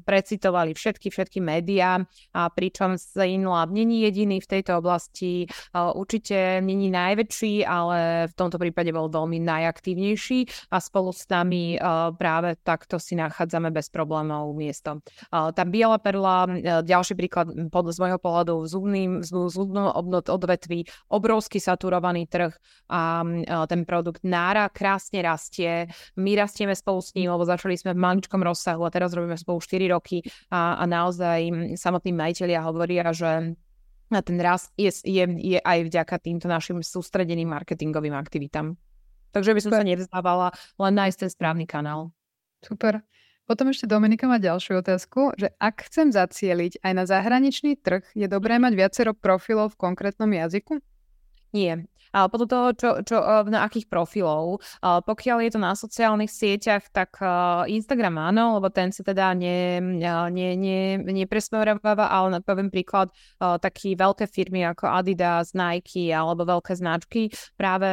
[0.01, 2.01] precitovali všetky, všetky médiá
[2.33, 5.45] a pričom Zainlab není jediný v tejto oblasti,
[5.77, 11.77] určite není najväčší, ale v tomto prípade bol veľmi najaktívnejší a spolu s nami
[12.17, 14.97] práve takto si nachádzame bez problémov miesto.
[15.29, 16.49] Tá biela perla,
[16.81, 22.53] ďalší príklad pod, z môjho pohľadu v zubným, zubnom odvetví obrovský saturovaný trh
[22.89, 23.25] a
[23.65, 25.89] ten produkt nára krásne rastie.
[26.15, 29.57] My rastieme spolu s ním, lebo začali sme v maličkom rozsahu a teraz robíme spolu
[29.61, 30.21] 4 roky
[30.53, 33.57] a, a naozaj samotní majiteľia hovoria, že
[34.09, 38.73] a ten rast je, je, je aj vďaka týmto našim sústredeným marketingovým aktivitám.
[39.29, 39.81] Takže by som Super.
[39.81, 40.47] sa nevzdávala,
[40.81, 42.09] len nájsť ten správny kanál.
[42.65, 43.05] Super.
[43.45, 48.25] Potom ešte Dominika má ďalšiu otázku, že ak chcem zacieliť aj na zahraničný trh, je
[48.29, 50.81] dobré mať viacero profilov v konkrétnom jazyku?
[51.53, 51.85] Nie.
[52.11, 53.17] Podľa toho, čo, čo,
[53.49, 54.61] na akých profilov.
[54.81, 57.21] Pokiaľ je to na sociálnych sieťach, tak
[57.69, 64.25] Instagram áno, lebo ten sa teda ne, ne, ne, nepresmerováva, ale poviem príklad, taký veľké
[64.29, 67.87] firmy ako Adidas, Nike alebo veľké značky práve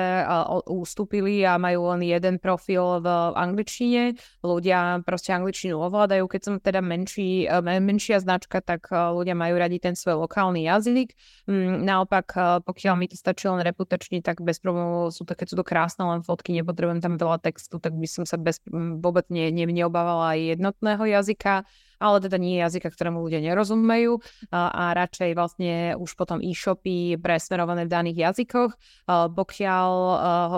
[0.67, 4.17] ustúpili a majú len jeden profil v angličtine.
[4.41, 6.25] Ľudia proste angličtinu ovládajú.
[6.27, 11.13] Keď som teda menší, menšia značka, tak ľudia majú radi ten svoj lokálny jazyk.
[11.49, 12.33] Mm, naopak,
[12.65, 13.61] pokiaľ mi to stačí len
[14.07, 17.43] reputačne, tak bez problémov sú to, keď sú to krásne len fotky, nepotrebujem tam veľa
[17.43, 18.63] textu, tak by som sa bez,
[19.03, 24.21] vôbec ne, ne, neobávala aj jednotného jazyka ale teda nie jazyka, ktorému ľudia nerozumejú
[24.53, 28.77] a, a radšej vlastne už potom e-shopy presmerované v daných jazykoch.
[29.09, 29.91] Pokiaľ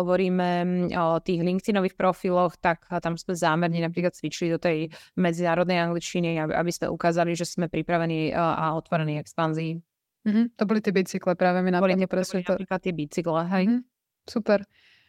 [0.02, 0.50] hovoríme
[0.98, 6.58] o tých LinkedInových profiloch, tak tam sme zámerne napríklad cvičili do tej medzinárodnej angličtiny, aby,
[6.58, 9.78] aby sme ukázali, že sme pripravení a, a otvorení expanzii.
[10.26, 10.44] Mm-hmm.
[10.58, 12.58] To boli tie bicykle, práve mi napadlo presne to.
[12.58, 13.64] Napríklad tie bicykle, hej.
[13.70, 13.82] Mm-hmm.
[14.28, 14.66] Super.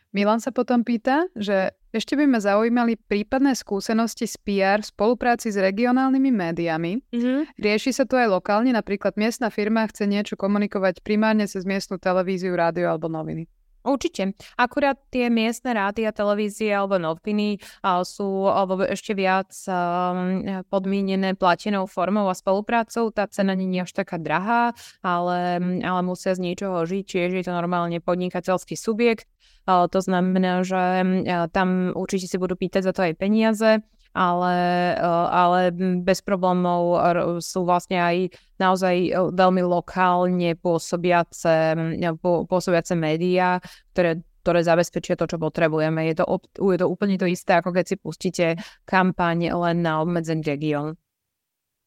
[0.10, 5.54] Milan sa potom pýta, že ešte by ma zaujímali prípadné skúsenosti z PR v spolupráci
[5.54, 7.02] s regionálnymi médiami.
[7.14, 7.62] Mm-hmm.
[7.62, 12.58] Rieši sa to aj lokálne, napríklad miestna firma chce niečo komunikovať primárne cez miestnu televíziu,
[12.58, 13.46] rádio alebo noviny.
[13.80, 14.36] Určite.
[14.60, 17.64] Akurát tie miestne rády a televízie alebo noviny
[18.04, 23.08] sú alebo ešte viac um, podmienené platenou formou a spoluprácou.
[23.16, 27.46] Tá cena nie je až taká drahá, ale, ale musia z niečoho žiť, čiže je
[27.48, 29.32] to normálne podnikateľský subjekt.
[29.70, 30.84] To znamená, že
[31.54, 34.58] tam určite si budú pýtať za to aj peniaze, ale,
[35.30, 35.60] ale
[36.02, 36.98] bez problémov
[37.40, 38.96] sú vlastne aj naozaj
[39.34, 41.78] veľmi lokálne pôsobiace,
[42.22, 43.62] pôsobiace médiá,
[43.94, 46.10] ktoré ktoré zabezpečia to, čo potrebujeme.
[46.10, 46.26] Je to,
[46.74, 48.46] je to úplne to isté, ako keď si pustíte
[48.88, 50.96] kampaň len na obmedzený región.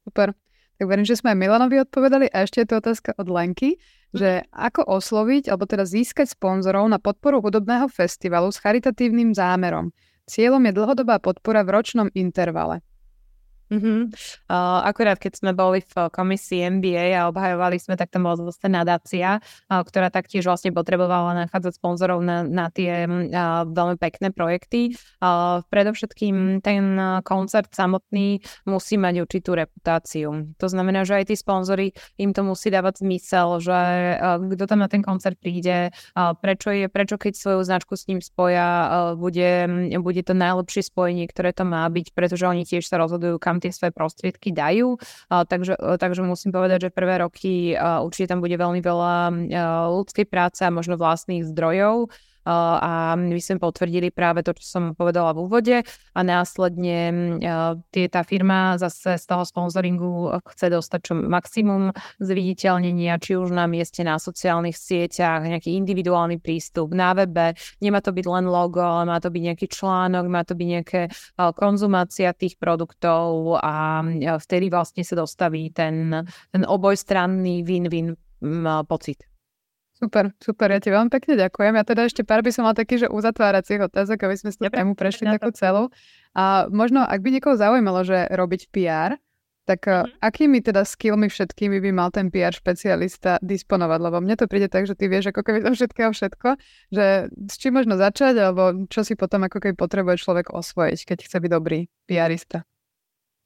[0.04, 0.36] Super.
[0.76, 2.28] Tak verím, že sme aj Milanovi odpovedali.
[2.28, 3.80] A ešte je to otázka od Lenky
[4.12, 9.88] že ako osloviť alebo teda získať sponzorov na podporu hudobného festivalu s charitatívnym zámerom.
[10.32, 12.80] Cieľom je dlhodobá podpora v ročnom intervale.
[13.72, 14.00] Mm-hmm.
[14.52, 18.68] Uh, akurát keď sme boli v komisii MBA a obhajovali sme, tak tam bola zase
[18.68, 24.92] nadácia, uh, ktorá taktiež vlastne potrebovala nachádzať sponzorov na, na tie uh, veľmi pekné projekty.
[25.24, 30.52] Uh, predovšetkým ten koncert samotný musí mať určitú reputáciu.
[30.60, 33.80] To znamená, že aj tí sponzory im to musí dávať zmysel, že
[34.20, 38.04] uh, kto tam na ten koncert príde, uh, prečo, je, prečo keď svoju značku s
[38.04, 39.64] ním spoja, uh, bude,
[39.96, 43.70] bude to najlepšie spojenie, ktoré to má byť, pretože oni tiež sa rozhodujú, kam tie
[43.70, 44.98] svoje prostriedky dajú.
[45.30, 49.14] Takže, takže musím povedať, že prvé roky určite tam bude veľmi veľa
[49.94, 52.10] ľudskej práce a možno vlastných zdrojov
[52.46, 56.98] a my sme potvrdili práve to, čo som povedala v úvode a následne
[57.94, 63.70] tie, tá firma zase z toho sponzoringu chce dostať čo maximum zviditeľnenia, či už na
[63.70, 67.54] mieste na sociálnych sieťach, nejaký individuálny prístup na webe.
[67.78, 71.00] Nemá to byť len logo, ale má to byť nejaký článok, má to byť nejaké
[71.54, 74.02] konzumácia tých produktov a
[74.42, 78.18] vtedy vlastne sa dostaví ten, ten obojstranný win-win
[78.90, 79.31] pocit.
[80.02, 81.78] Super, super, ja ti veľmi pekne ďakujem.
[81.78, 84.66] Ja teda ešte pár by som mal taký, že uzatváracích otázok, aby sme s tú
[84.66, 85.94] tému prešli takú celú.
[86.34, 89.14] A možno, ak by niekoho zaujímalo, že robiť PR,
[89.62, 90.18] tak mm-hmm.
[90.18, 94.00] akými teda skillmi všetkými by mal ten PR špecialista disponovať?
[94.02, 96.48] Lebo mne to príde tak, že ty vieš ako keby to všetkého všetko,
[96.90, 101.18] že s čím možno začať, alebo čo si potom ako keby potrebuje človek osvojiť, keď
[101.30, 102.66] chce byť dobrý PRista?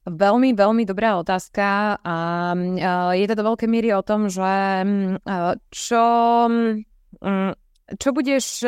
[0.07, 2.15] Veľmi, veľmi dobrá otázka a
[3.11, 4.55] je to do veľkej míry o tom, že
[5.67, 6.05] čo,
[7.91, 8.63] čo budeš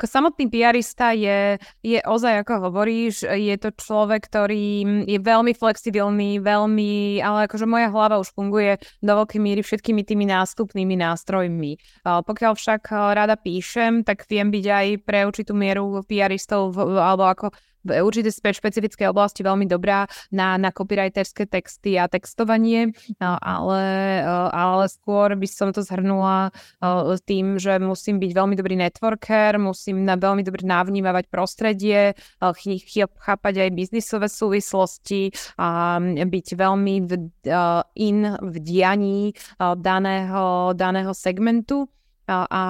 [0.00, 7.20] samotný PRista je, je ozaj, ako hovoríš, je to človek, ktorý je veľmi flexibilný, veľmi,
[7.20, 12.04] ale akože moja hlava už funguje do veľkej míry všetkými tými nástupnými nástrojmi.
[12.04, 17.46] Pokiaľ však rada píšem, tak viem byť aj pre určitú mieru PRistov, alebo ako
[17.84, 23.82] v určitej špecifickej oblasti veľmi dobrá na, na copywriterské texty a textovanie, ale,
[24.52, 26.52] ale skôr by som to zhrnula
[27.24, 32.14] tým, že musím byť veľmi dobrý networker, musím na veľmi dobre navnímavať prostredie,
[33.20, 37.10] chápať aj biznisové súvislosti a byť veľmi v,
[37.96, 41.88] in v dianí daného, daného segmentu
[42.30, 42.64] a, a,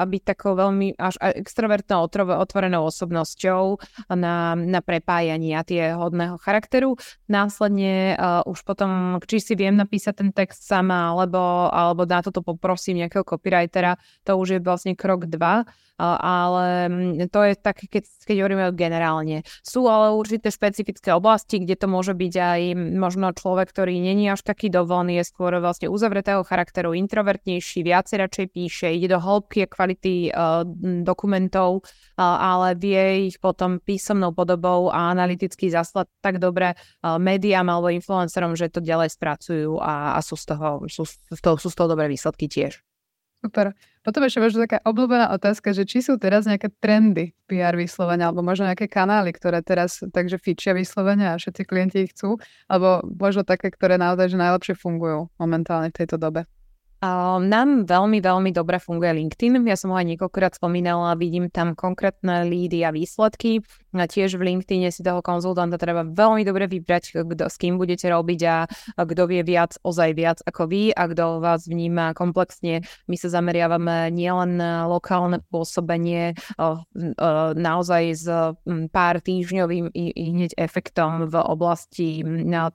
[0.00, 2.08] a byť takou veľmi až extrovertnou,
[2.40, 3.76] otvorenou osobnosťou
[4.16, 6.96] na, na prepájanie a tie hodného charakteru.
[7.28, 12.40] Následne uh, už potom, či si viem napísať ten text sama, alebo, alebo na toto
[12.40, 15.68] poprosím nejakého copywritera, to už je vlastne krok dva
[16.00, 19.44] ale mm, to je také, keď, keď hovoríme generálne.
[19.60, 22.60] Sú ale určité špecifické oblasti, kde to môže byť aj
[22.96, 28.46] možno človek, ktorý není až taký dovolený, je skôr vlastne uzavretého charakteru, introvertnejší, viacej radšej
[28.48, 30.62] píše nižšie, ide do hĺbky a kvality uh,
[31.02, 37.66] dokumentov, uh, ale vie ich potom písomnou podobou a analyticky zaslať tak dobre uh, médiám
[37.66, 41.66] alebo influencerom, že to ďalej spracujú a, a sú, z toho, sú, z toho, sú
[41.66, 42.78] z toho dobré výsledky tiež.
[43.40, 43.72] Super.
[44.04, 48.44] Potom ešte možno taká obľúbená otázka, že či sú teraz nejaké trendy PR vyslovenia, alebo
[48.44, 52.36] možno nejaké kanály, ktoré teraz takže fičia vyslovenia a všetci klienti ich chcú,
[52.68, 56.44] alebo možno také, ktoré naozaj že najlepšie fungujú momentálne v tejto dobe.
[57.00, 59.64] Nám veľmi, veľmi dobre funguje LinkedIn.
[59.64, 63.64] Ja som ho aj niekoľkokrát spomínala, vidím tam konkrétne lídy a výsledky.
[63.90, 68.06] A tiež v LinkedIne si toho konzultanta treba veľmi dobre vybrať, kto, s kým budete
[68.06, 72.86] robiť a, a kto vie viac, ozaj viac ako vy a kto vás vníma komplexne.
[73.10, 76.38] My sa zameriavame nielen na lokálne pôsobenie,
[77.56, 78.26] naozaj s
[78.94, 82.22] pár týždňovým i, i hneď efektom v oblasti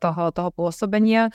[0.03, 1.31] toho, toho pôsobenia,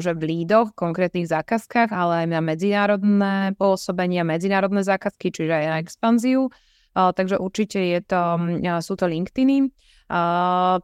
[0.00, 5.76] že v lídoch, konkrétnych zákazkách, ale aj na medzinárodné pôsobenia, medzinárodné zákazky, čiže aj na
[5.80, 6.52] expanziu.
[6.96, 8.22] Takže určite je to,
[8.80, 9.68] sú to LinkedIny.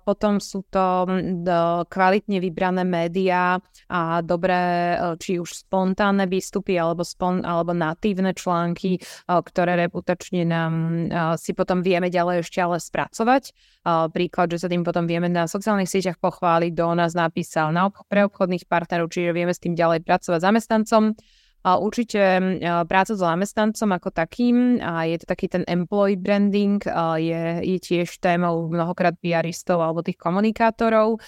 [0.02, 3.54] Potom sú to uh, kvalitne vybrané médiá
[3.86, 10.42] a dobré, uh, či už spontánne výstupy alebo, spon, alebo natívne články, uh, ktoré reputačne
[10.42, 13.54] nám uh, si potom vieme ďalej ešte ale spracovať.
[14.14, 18.26] Príklad, že sa tým potom vieme na sociálnych sieťach pochváliť, do nás napísal na pre
[18.26, 21.18] obchodných partnerov, čiže vieme s tým ďalej pracovať zamestnancom.
[21.62, 22.42] Určite
[22.90, 26.82] práca so zamestnancom ako takým, a je to taký ten employee branding,
[27.22, 31.22] je, je tiež témou mnohokrát PRistov alebo tých komunikátorov.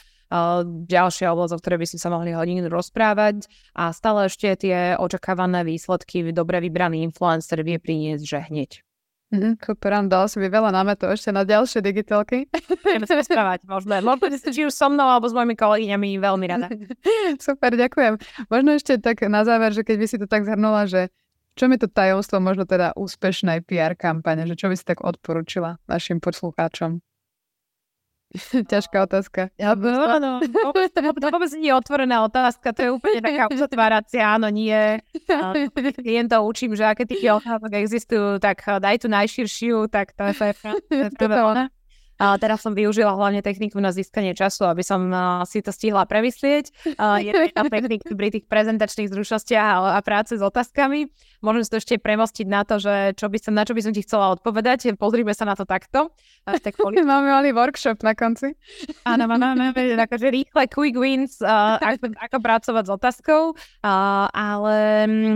[0.90, 3.46] Ďalšia oblasť, o ktorej by sme sa mohli hodinu rozprávať
[3.78, 8.70] a stále ešte tie očakávané výsledky dobre vybraný influencer vie priniesť, že hneď.
[9.34, 12.46] Mm, áno, dala si mi veľa námetov ešte na ďalšie digitálky.
[12.86, 13.98] Budeme sa rozprávať, možno.
[13.98, 16.70] Možno či už so mnou alebo s mojimi kolegyňami, veľmi rada.
[17.42, 18.22] Super, ďakujem.
[18.46, 21.10] Možno ešte tak na záver, že keď by si to tak zhrnula, že
[21.54, 25.78] čo mi to tajomstvo možno teda úspešnej PR kampane, že čo by si tak odporúčila
[25.86, 27.02] našim poslucháčom?
[28.72, 29.54] Ťažká otázka.
[29.54, 34.50] Ja, áno, vôbec, to vôbec nie je otvorená otázka, to je úplne taká uzatváracia, áno,
[34.50, 34.98] nie.
[36.02, 40.44] Klientov učím, že aké typy otázok existujú, tak daj tu najširšiu, tak to je, to
[40.50, 40.52] je,
[40.90, 41.64] to je práve ona.
[42.24, 45.12] A teraz som využila hlavne techniku na získanie času, aby som
[45.44, 46.72] si to stihla premyslieť.
[47.20, 51.12] Je to technik pri tých prezentačných zručnostiach a, práce s otázkami.
[51.44, 53.92] Môžem si to ešte premostiť na to, že čo by som, na čo by som
[53.92, 54.96] ti chcela odpovedať.
[54.96, 56.16] Pozrime sa na to takto.
[56.48, 58.56] Tak poli- máme mali workshop na konci.
[59.04, 63.42] Áno, máme, máme akože rýchle quick wins, ako, ako pracovať s otázkou,
[63.84, 64.78] ale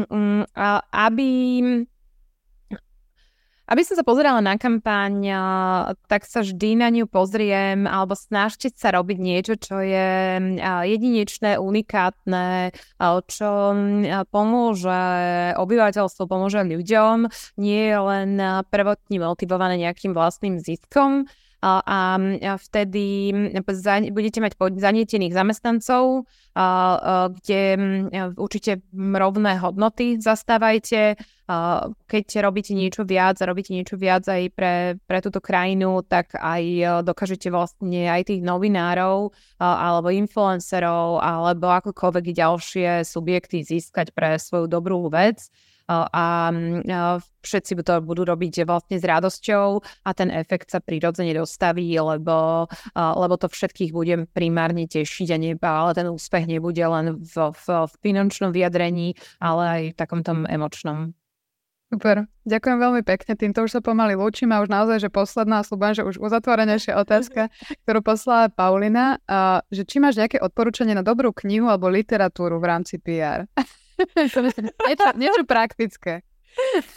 [0.08, 1.28] uh, aby
[3.68, 5.28] aby som sa pozerala na kampaň,
[6.08, 10.40] tak sa vždy na ňu pozriem alebo snažte sa robiť niečo, čo je
[10.88, 12.72] jedinečné, unikátne,
[13.28, 13.50] čo
[14.32, 15.02] pomôže
[15.60, 17.28] obyvateľstvu, pomôže ľuďom,
[17.60, 18.30] nie je len
[18.72, 21.28] prvotne motivované nejakým vlastným ziskom
[21.58, 22.14] a,
[22.62, 23.34] vtedy
[24.14, 26.26] budete mať zanietených zamestnancov,
[27.34, 27.62] kde
[28.38, 31.18] určite rovné hodnoty zastávajte.
[32.04, 37.02] Keď robíte niečo viac a robíte niečo viac aj pre, pre túto krajinu, tak aj
[37.02, 45.08] dokážete vlastne aj tých novinárov alebo influencerov alebo akokoľvek ďalšie subjekty získať pre svoju dobrú
[45.08, 45.50] vec
[45.88, 46.52] a
[47.40, 53.34] všetci to budú robiť vlastne s radosťou a ten efekt sa prirodzene dostaví, lebo, lebo
[53.40, 57.92] to všetkých bude primárne tešiť a ne, ale ten úspech nebude len v, v, v
[58.04, 61.16] finančnom vyjadrení, ale aj v takom tom emočnom.
[61.88, 63.32] Super, ďakujem veľmi pekne.
[63.32, 67.48] Týmto už sa pomaly lúčim a už naozaj, že posledná, slúbam, že už uzatvorenejšia otázka,
[67.88, 69.16] ktorú poslala Paulina,
[69.72, 73.48] že či máš nejaké odporúčanie na dobrú knihu alebo literatúru v rámci PR?
[74.88, 76.22] niečo, niečo praktické.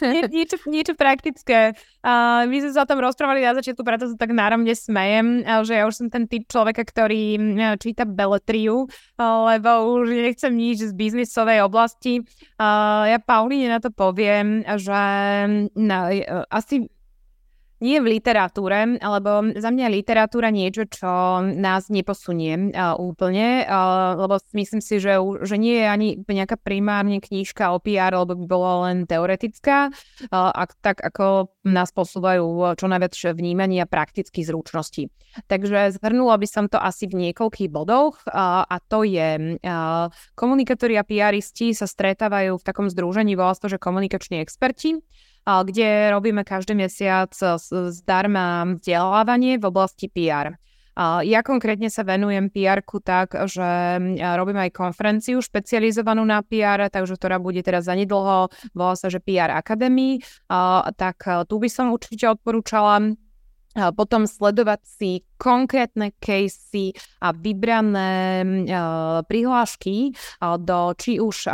[0.02, 1.78] Nie, niečo, niečo praktické.
[2.02, 5.78] Uh, my sme sa o tom rozprávali na začiatku, preto sa tak náramne smejem, že
[5.78, 7.38] ja už som ten typ človeka, ktorý
[7.78, 8.90] číta beletriu,
[9.22, 9.70] lebo
[10.02, 12.26] už nechcem nič z biznisovej oblasti.
[12.58, 15.02] Uh, ja Pauline na to poviem, že
[15.78, 15.98] no,
[16.50, 16.90] asi
[17.82, 24.38] nie v literatúre, alebo za mňa literatúra niečo, čo nás neposunie uh, úplne, uh, lebo
[24.54, 28.72] myslím si, že, že nie je ani nejaká primárne knížka o PR, lebo by bola
[28.88, 35.10] len teoretická, uh, ak, tak ako nás posúvajú čo najviac vnímania praktických zručností.
[35.50, 40.06] Takže zhrnula by som to asi v niekoľkých bodoch uh, a to je uh,
[40.38, 45.02] komunikátori a PRisti sa stretávajú v takom združení, volá to, že komunikační experti
[45.46, 47.34] kde robíme každý mesiac
[47.90, 50.54] zdarma vzdelávanie v oblasti PR.
[51.24, 53.64] Ja konkrétne sa venujem pr tak, že
[54.36, 59.56] robím aj konferenciu špecializovanú na PR, takže ktorá bude teraz zanedlho, volá sa, že PR
[59.56, 60.20] Academy,
[61.00, 63.16] tak tu by som určite odporúčala
[63.96, 66.92] potom sledovať si konkrétne casey
[67.24, 68.44] a vybrané
[69.24, 70.12] prihlášky
[70.60, 71.48] do či už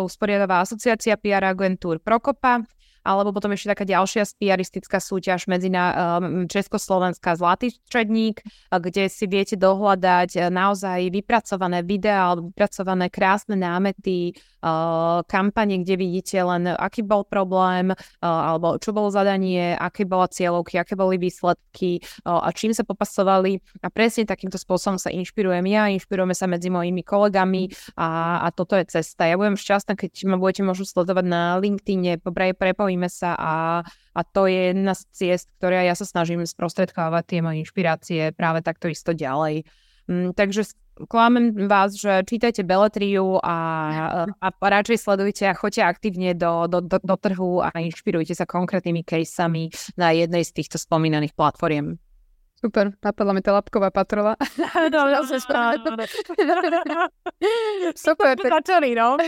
[0.00, 2.64] usporiadáva asociácia PR agentúr Prokopa,
[3.04, 8.40] alebo potom ešte taká ďalšia spiaristická súťaž medzi na, um, Československá Zlatý stredník,
[8.72, 14.32] kde si viete dohľadať e, naozaj vypracované videá alebo vypracované krásne námety,
[14.64, 20.24] uh, kampane, kde vidíte len, aký bol problém, uh, alebo čo bolo zadanie, aké bola
[20.26, 23.60] cieľovky, aké boli výsledky uh, a čím sa popasovali.
[23.84, 27.68] A presne takýmto spôsobom sa inšpirujem ja, inšpirujeme sa medzi mojimi kolegami
[28.00, 29.28] a, a toto je cesta.
[29.28, 32.22] Ja budem šťastná, keď ma budete možno sledovať na LinkedIne,
[32.56, 33.82] prepojím bavíme sa a,
[34.14, 38.62] a to je jedna z ciest, ktoré ja sa snažím sprostredkovať tie moje inšpirácie práve
[38.62, 39.66] takto isto ďalej.
[40.06, 40.70] Mm, takže
[41.10, 43.58] klamem vás, že čítajte Beletriu a,
[44.38, 49.02] a radšej sledujte a choďte aktívne do, do, do, do trhu a inšpirujte sa konkrétnymi
[49.02, 51.98] caseami na jednej z týchto spomínaných platform.
[52.64, 54.40] Super, napadla mi tá lapková patrola.
[54.88, 55.20] Dobre,
[58.08, 58.40] Super.
[58.40, 59.20] Tak začali, no.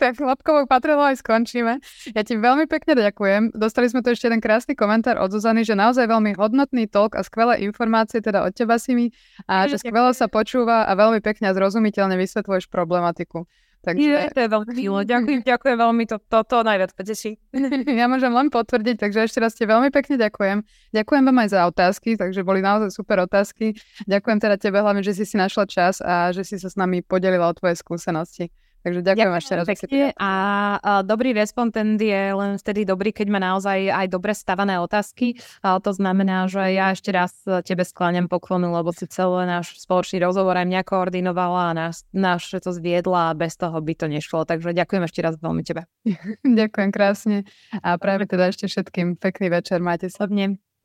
[0.00, 1.84] tak lapkovou patrolou aj skončíme.
[2.16, 3.52] Ja ti veľmi pekne ďakujem.
[3.52, 7.20] Dostali sme tu ešte jeden krásny komentár od Zuzany, že naozaj veľmi hodnotný talk a
[7.20, 9.06] skvelé informácie teda od teba si mi
[9.44, 13.44] a že skvelo sa počúva a veľmi pekne a zrozumiteľne vysvetľuješ problematiku.
[13.80, 14.04] Takže...
[14.04, 15.00] Je, to je veľmi milé.
[15.12, 17.40] Ďakujem, ďakujem veľmi, to, to, to najviac poteší.
[18.00, 20.60] ja môžem len potvrdiť, takže ešte raz ti veľmi pekne ďakujem.
[20.92, 23.72] Ďakujem vám aj za otázky, takže boli naozaj super otázky.
[24.04, 27.00] Ďakujem teda tebe hlavne, že si si našla čas a že si sa s nami
[27.00, 28.52] podelila o tvoje skúsenosti.
[28.80, 29.66] Takže ďakujem, ďakujem ešte raz.
[29.68, 30.32] Pekne a,
[30.80, 35.36] a dobrý respondent je len vtedy dobrý, keď má naozaj aj dobre stavané otázky.
[35.60, 40.24] A to znamená, že ja ešte raz tebe skláňam poklonu, lebo si celý náš spoločný
[40.24, 44.48] rozhovor aj mňa koordinovala a náš, náš to zviedla a bez toho by to nešlo.
[44.48, 45.84] Takže ďakujem ešte raz veľmi tebe.
[46.64, 47.44] ďakujem krásne
[47.84, 49.84] a práve teda ešte všetkým pekný večer.
[49.84, 50.24] Majte sa.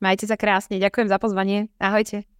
[0.00, 0.76] Majte sa krásne.
[0.76, 1.72] Ďakujem za pozvanie.
[1.80, 2.35] Ahojte.